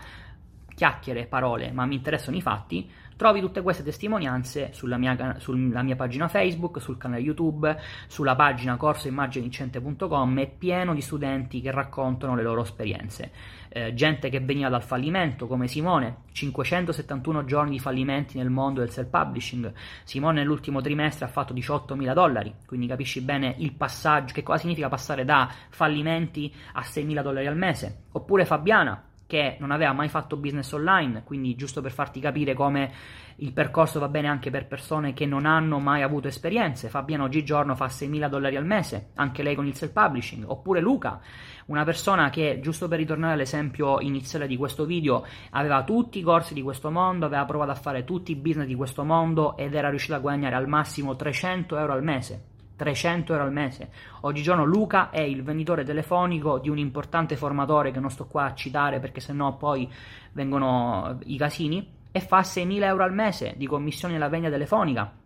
chiacchiere, 0.76 1.26
parole, 1.26 1.72
ma 1.72 1.86
mi 1.86 1.96
interessano 1.96 2.38
i 2.38 2.42
fatti, 2.42 2.90
Trovi 3.16 3.40
tutte 3.40 3.62
queste 3.62 3.84
testimonianze 3.84 4.74
sulla 4.74 4.98
mia, 4.98 5.36
sulla 5.38 5.84
mia 5.84 5.96
pagina 5.96 6.28
Facebook, 6.28 6.82
sul 6.82 6.98
canale 6.98 7.22
YouTube, 7.22 7.78
sulla 8.08 8.36
pagina 8.36 8.76
corsoimmaginicente.com, 8.76 10.40
è 10.40 10.50
pieno 10.50 10.94
di 10.94 11.02
studenti 11.02 11.62
che 11.62 11.72
raccontano 11.72 12.36
le 12.36 12.42
loro 12.42 12.64
esperienze. 12.64 13.32
Eh, 13.70 13.94
gente 13.94 14.30
che 14.30 14.40
veniva 14.40 14.70
dal 14.70 14.84
fallimento, 14.84 15.48
come 15.48 15.68
Simone, 15.68 16.24
571 16.32 17.46
giorni 17.46 17.72
di 17.72 17.80
fallimenti 17.80 18.38
nel 18.38 18.50
mondo 18.50 18.80
del 18.80 18.90
self-publishing. 18.90 19.72
Simone 20.04 20.40
nell'ultimo 20.40 20.82
trimestre 20.82 21.26
ha 21.26 21.30
fatto 21.30 21.54
18.000 21.54 22.14
dollari, 22.14 22.54
quindi 22.66 22.88
capisci 22.88 23.22
bene 23.22 23.54
il 23.60 23.74
passaggio, 23.74 24.34
che 24.34 24.44
cosa 24.44 24.60
significa 24.60 24.90
passare 24.90 25.24
da 25.24 25.50
fallimenti 25.70 26.54
a 26.74 26.82
6.000 26.82 27.22
dollari 27.22 27.48
al 27.48 27.58
mese. 27.58 28.06
Oppure 28.12 28.46
Fabiana, 28.46 29.02
che 29.34 29.56
non 29.58 29.72
aveva 29.72 29.94
mai 29.94 30.10
fatto 30.10 30.38
business 30.38 30.72
online, 30.74 31.24
quindi 31.24 31.56
giusto 31.56 31.82
per 31.82 31.92
farti 31.92 32.20
capire 32.20 32.54
come 32.54 32.92
il 33.38 33.52
percorso 33.52 34.00
va 34.00 34.08
bene 34.08 34.28
anche 34.28 34.52
per 34.52 34.68
persone 34.68 35.14
che 35.14 35.26
non 35.26 35.48
hanno 35.48 35.80
mai 35.80 36.04
avuto 36.04 36.28
esperienze. 36.28 36.88
Fabiano 36.88 37.24
oggigiorno 37.24 37.74
fa 37.74 37.88
6.000 37.88 38.30
dollari 38.30 38.58
al 38.58 38.66
mese, 38.68 39.10
anche 39.16 39.42
lei 39.42 39.56
con 39.56 39.66
il 39.66 39.74
self-publishing. 39.74 40.44
Oppure 40.48 40.82
Luca, 40.82 41.20
una 41.66 41.84
persona 41.84 42.30
che, 42.30 42.60
giusto 42.62 42.88
per 42.88 43.00
ritornare 43.00 43.34
all'esempio 43.34 44.00
iniziale 44.02 44.46
di 44.46 44.56
questo 44.56 44.86
video, 44.86 45.26
aveva 45.50 45.84
tutti 45.84 46.20
i 46.20 46.22
corsi 46.22 46.54
di 46.54 46.62
questo 46.62 46.92
mondo, 46.92 47.26
aveva 47.26 47.46
provato 47.46 47.72
a 47.72 47.76
fare 47.76 48.04
tutti 48.04 48.34
i 48.34 48.36
business 48.36 48.68
di 48.68 48.76
questo 48.76 49.04
mondo 49.04 49.58
ed 49.58 49.74
era 49.74 49.90
riuscito 49.90 50.14
a 50.14 50.20
guadagnare 50.20 50.54
al 50.54 50.68
massimo 50.68 51.16
300 51.16 51.76
euro 51.76 51.94
al 51.94 52.04
mese 52.04 52.52
300 52.76 53.34
euro 53.34 53.46
al 53.46 53.52
mese. 53.52 53.90
Oggigiorno 54.22 54.66
Luca 54.66 55.10
è 55.10 55.22
il 55.22 55.44
venditore 55.44 55.84
telefonico 55.84 56.60
di 56.60 56.70
un 56.70 56.78
importante 56.78 57.36
formatore 57.36 57.92
che 57.92 58.00
non 58.00 58.10
sto 58.10 58.26
qua 58.26 58.46
a 58.46 58.54
citare 58.54 59.00
perché 59.00 59.20
sennò 59.20 59.56
poi 59.56 59.92
vengono 60.34 61.18
i 61.26 61.38
casini 61.38 61.88
e 62.12 62.20
fa 62.20 62.42
6.000 62.42 62.84
euro 62.84 63.04
al 63.04 63.14
mese 63.14 63.54
di 63.58 63.68
commissioni 63.68 64.16
alla 64.16 64.30
vendita 64.30 64.52
telefonica. 64.52 65.23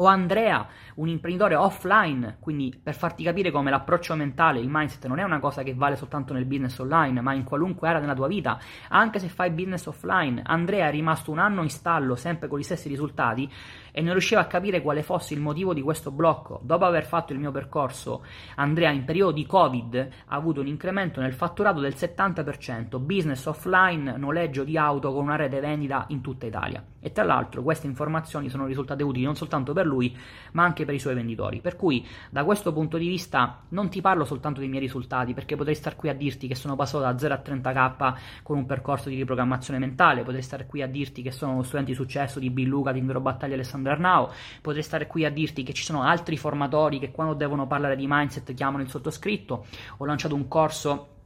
O 0.00 0.06
Andrea, 0.06 0.64
un 0.96 1.08
imprenditore 1.08 1.56
offline, 1.56 2.36
quindi 2.38 2.78
per 2.80 2.94
farti 2.94 3.24
capire 3.24 3.50
come 3.50 3.70
l'approccio 3.70 4.14
mentale, 4.14 4.60
il 4.60 4.68
mindset 4.70 5.06
non 5.06 5.18
è 5.18 5.24
una 5.24 5.40
cosa 5.40 5.64
che 5.64 5.74
vale 5.74 5.96
soltanto 5.96 6.32
nel 6.32 6.44
business 6.44 6.78
online, 6.78 7.20
ma 7.20 7.32
in 7.32 7.42
qualunque 7.42 7.88
area 7.88 8.00
della 8.00 8.14
tua 8.14 8.28
vita, 8.28 8.60
anche 8.90 9.18
se 9.18 9.26
fai 9.26 9.50
business 9.50 9.86
offline. 9.86 10.40
Andrea 10.44 10.86
è 10.86 10.92
rimasto 10.92 11.32
un 11.32 11.40
anno 11.40 11.62
in 11.62 11.68
stallo, 11.68 12.14
sempre 12.14 12.46
con 12.46 12.60
gli 12.60 12.62
stessi 12.62 12.88
risultati, 12.88 13.50
e 13.90 14.00
non 14.00 14.12
riuscivo 14.12 14.40
a 14.40 14.44
capire 14.44 14.80
quale 14.82 15.02
fosse 15.02 15.34
il 15.34 15.40
motivo 15.40 15.74
di 15.74 15.82
questo 15.82 16.12
blocco. 16.12 16.60
Dopo 16.62 16.84
aver 16.84 17.04
fatto 17.04 17.32
il 17.32 17.40
mio 17.40 17.50
percorso, 17.50 18.24
Andrea 18.54 18.90
in 18.90 19.04
periodo 19.04 19.32
di 19.32 19.46
Covid 19.46 20.08
ha 20.26 20.36
avuto 20.36 20.60
un 20.60 20.68
incremento 20.68 21.20
nel 21.20 21.32
fatturato 21.32 21.80
del 21.80 21.94
70%, 21.96 23.00
business 23.00 23.44
offline, 23.46 24.16
noleggio 24.16 24.62
di 24.62 24.78
auto 24.78 25.12
con 25.12 25.24
una 25.24 25.34
rete 25.34 25.58
vendita 25.58 26.04
in 26.10 26.20
tutta 26.20 26.46
Italia. 26.46 26.84
E 27.00 27.10
tra 27.10 27.24
l'altro 27.24 27.62
queste 27.62 27.88
informazioni 27.88 28.48
sono 28.48 28.66
risultate 28.66 29.02
utili 29.02 29.24
non 29.24 29.34
soltanto 29.34 29.72
per 29.72 29.86
lui, 29.88 30.16
ma 30.52 30.64
anche 30.64 30.84
per 30.84 30.94
i 30.94 30.98
suoi 30.98 31.14
venditori. 31.14 31.60
Per 31.60 31.76
cui 31.76 32.06
da 32.30 32.44
questo 32.44 32.72
punto 32.72 32.96
di 32.96 33.08
vista 33.08 33.62
non 33.70 33.88
ti 33.88 34.00
parlo 34.00 34.24
soltanto 34.24 34.60
dei 34.60 34.68
miei 34.68 34.82
risultati, 34.82 35.34
perché 35.34 35.56
potrei 35.56 35.74
star 35.74 35.96
qui 35.96 36.08
a 36.08 36.14
dirti 36.14 36.46
che 36.46 36.54
sono 36.54 36.76
passato 36.76 37.02
da 37.02 37.18
0 37.18 37.34
a 37.34 37.42
30k 37.44 38.14
con 38.42 38.56
un 38.56 38.66
percorso 38.66 39.08
di 39.08 39.16
riprogrammazione 39.16 39.78
mentale, 39.78 40.22
potrei 40.22 40.42
stare 40.42 40.66
qui 40.66 40.82
a 40.82 40.86
dirti 40.86 41.22
che 41.22 41.30
sono 41.30 41.52
uno 41.52 41.62
studente 41.62 41.90
di 41.90 41.96
successo 41.96 42.38
di 42.38 42.50
Bill 42.50 42.68
Luca, 42.68 42.92
di 42.92 42.98
Invero 42.98 43.20
Battaglia 43.20 43.54
Alessandro 43.54 43.96
Now, 43.98 44.30
potrei 44.60 44.82
stare 44.82 45.06
qui 45.06 45.24
a 45.24 45.30
dirti 45.30 45.62
che 45.62 45.72
ci 45.72 45.82
sono 45.82 46.02
altri 46.02 46.36
formatori 46.36 46.98
che 46.98 47.10
quando 47.10 47.34
devono 47.34 47.66
parlare 47.66 47.96
di 47.96 48.06
mindset 48.06 48.54
chiamano 48.54 48.82
il 48.82 48.88
sottoscritto. 48.88 49.66
Ho 49.98 50.04
lanciato 50.04 50.34
un 50.34 50.46
corso 50.48 51.16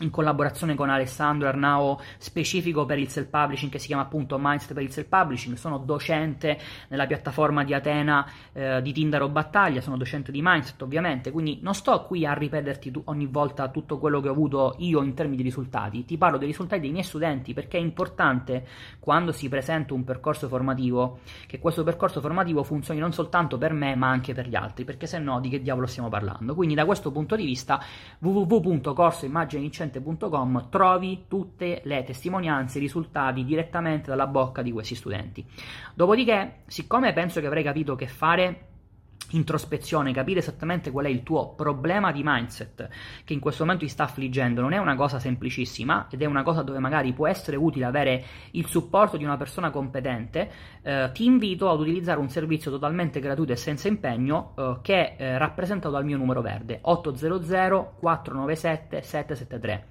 in 0.00 0.10
collaborazione 0.10 0.74
con 0.74 0.90
Alessandro 0.90 1.48
Arnao 1.48 2.00
specifico 2.18 2.84
per 2.86 2.98
il 2.98 3.08
self-publishing 3.08 3.70
che 3.70 3.78
si 3.78 3.86
chiama 3.86 4.02
appunto 4.02 4.38
Mindset 4.38 4.74
per 4.74 4.82
il 4.82 4.90
self-publishing, 4.90 5.56
sono 5.56 5.78
docente 5.78 6.58
nella 6.88 7.06
piattaforma 7.06 7.64
di 7.64 7.74
Atena 7.74 8.28
eh, 8.52 8.80
di 8.82 8.92
Tindaro 8.92 9.28
Battaglia, 9.28 9.80
sono 9.80 9.96
docente 9.96 10.30
di 10.30 10.40
Mindset 10.42 10.80
ovviamente, 10.82 11.30
quindi 11.30 11.58
non 11.62 11.74
sto 11.74 12.04
qui 12.04 12.24
a 12.26 12.32
ripeterti 12.32 12.90
tu, 12.90 13.02
ogni 13.06 13.26
volta 13.26 13.68
tutto 13.68 13.98
quello 13.98 14.20
che 14.20 14.28
ho 14.28 14.32
avuto 14.32 14.76
io 14.78 15.02
in 15.02 15.14
termini 15.14 15.38
di 15.38 15.42
risultati, 15.42 16.04
ti 16.04 16.16
parlo 16.16 16.38
dei 16.38 16.48
risultati 16.48 16.80
dei 16.82 16.90
miei 16.90 17.04
studenti 17.04 17.52
perché 17.52 17.78
è 17.78 17.80
importante 17.80 18.66
quando 18.98 19.32
si 19.32 19.48
presenta 19.48 19.94
un 19.94 20.04
percorso 20.04 20.48
formativo 20.48 21.20
che 21.46 21.58
questo 21.58 21.82
percorso 21.82 22.20
formativo 22.20 22.62
funzioni 22.62 23.00
non 23.00 23.12
soltanto 23.12 23.58
per 23.58 23.72
me 23.72 23.94
ma 23.94 24.08
anche 24.08 24.34
per 24.34 24.48
gli 24.48 24.54
altri, 24.54 24.84
perché 24.84 25.06
se 25.06 25.18
no 25.18 25.40
di 25.40 25.48
che 25.48 25.60
diavolo 25.60 25.86
stiamo 25.86 26.08
parlando? 26.08 26.54
Quindi 26.54 26.74
da 26.74 26.84
questo 26.84 27.10
punto 27.10 27.34
di 27.36 27.44
vista 27.44 27.80
www.corsoimmagine 28.20 29.62
studente.com 29.88 30.68
trovi 30.70 31.24
tutte 31.26 31.80
le 31.84 32.04
testimonianze, 32.04 32.78
i 32.78 32.82
risultati 32.82 33.44
direttamente 33.44 34.10
dalla 34.10 34.26
bocca 34.26 34.62
di 34.62 34.70
questi 34.70 34.94
studenti. 34.94 35.44
Dopodiché, 35.94 36.60
siccome 36.66 37.12
penso 37.12 37.40
che 37.40 37.46
avrei 37.46 37.62
capito 37.62 37.94
che 37.94 38.06
fare 38.06 38.66
introspezione, 39.30 40.12
capire 40.12 40.40
esattamente 40.40 40.90
qual 40.90 41.06
è 41.06 41.08
il 41.08 41.22
tuo 41.22 41.54
problema 41.54 42.12
di 42.12 42.22
mindset 42.24 42.88
che 43.24 43.32
in 43.32 43.40
questo 43.40 43.64
momento 43.64 43.84
ti 43.84 43.90
sta 43.90 44.04
affliggendo, 44.04 44.60
non 44.60 44.72
è 44.72 44.78
una 44.78 44.94
cosa 44.94 45.18
semplicissima 45.18 46.06
ed 46.10 46.22
è 46.22 46.24
una 46.24 46.42
cosa 46.42 46.62
dove 46.62 46.78
magari 46.78 47.12
può 47.12 47.26
essere 47.26 47.56
utile 47.56 47.84
avere 47.84 48.24
il 48.52 48.66
supporto 48.66 49.16
di 49.16 49.24
una 49.24 49.36
persona 49.36 49.70
competente, 49.70 50.50
eh, 50.82 51.10
ti 51.12 51.24
invito 51.24 51.70
ad 51.70 51.80
utilizzare 51.80 52.20
un 52.20 52.28
servizio 52.28 52.70
totalmente 52.70 53.20
gratuito 53.20 53.52
e 53.52 53.56
senza 53.56 53.88
impegno 53.88 54.54
eh, 54.56 54.78
che 54.82 55.16
è 55.16 55.22
eh, 55.22 55.38
rappresentato 55.38 55.94
dal 55.94 56.04
mio 56.04 56.16
numero 56.16 56.40
verde 56.40 56.78
800 56.82 57.96
497 57.98 59.02
773. 59.02 59.86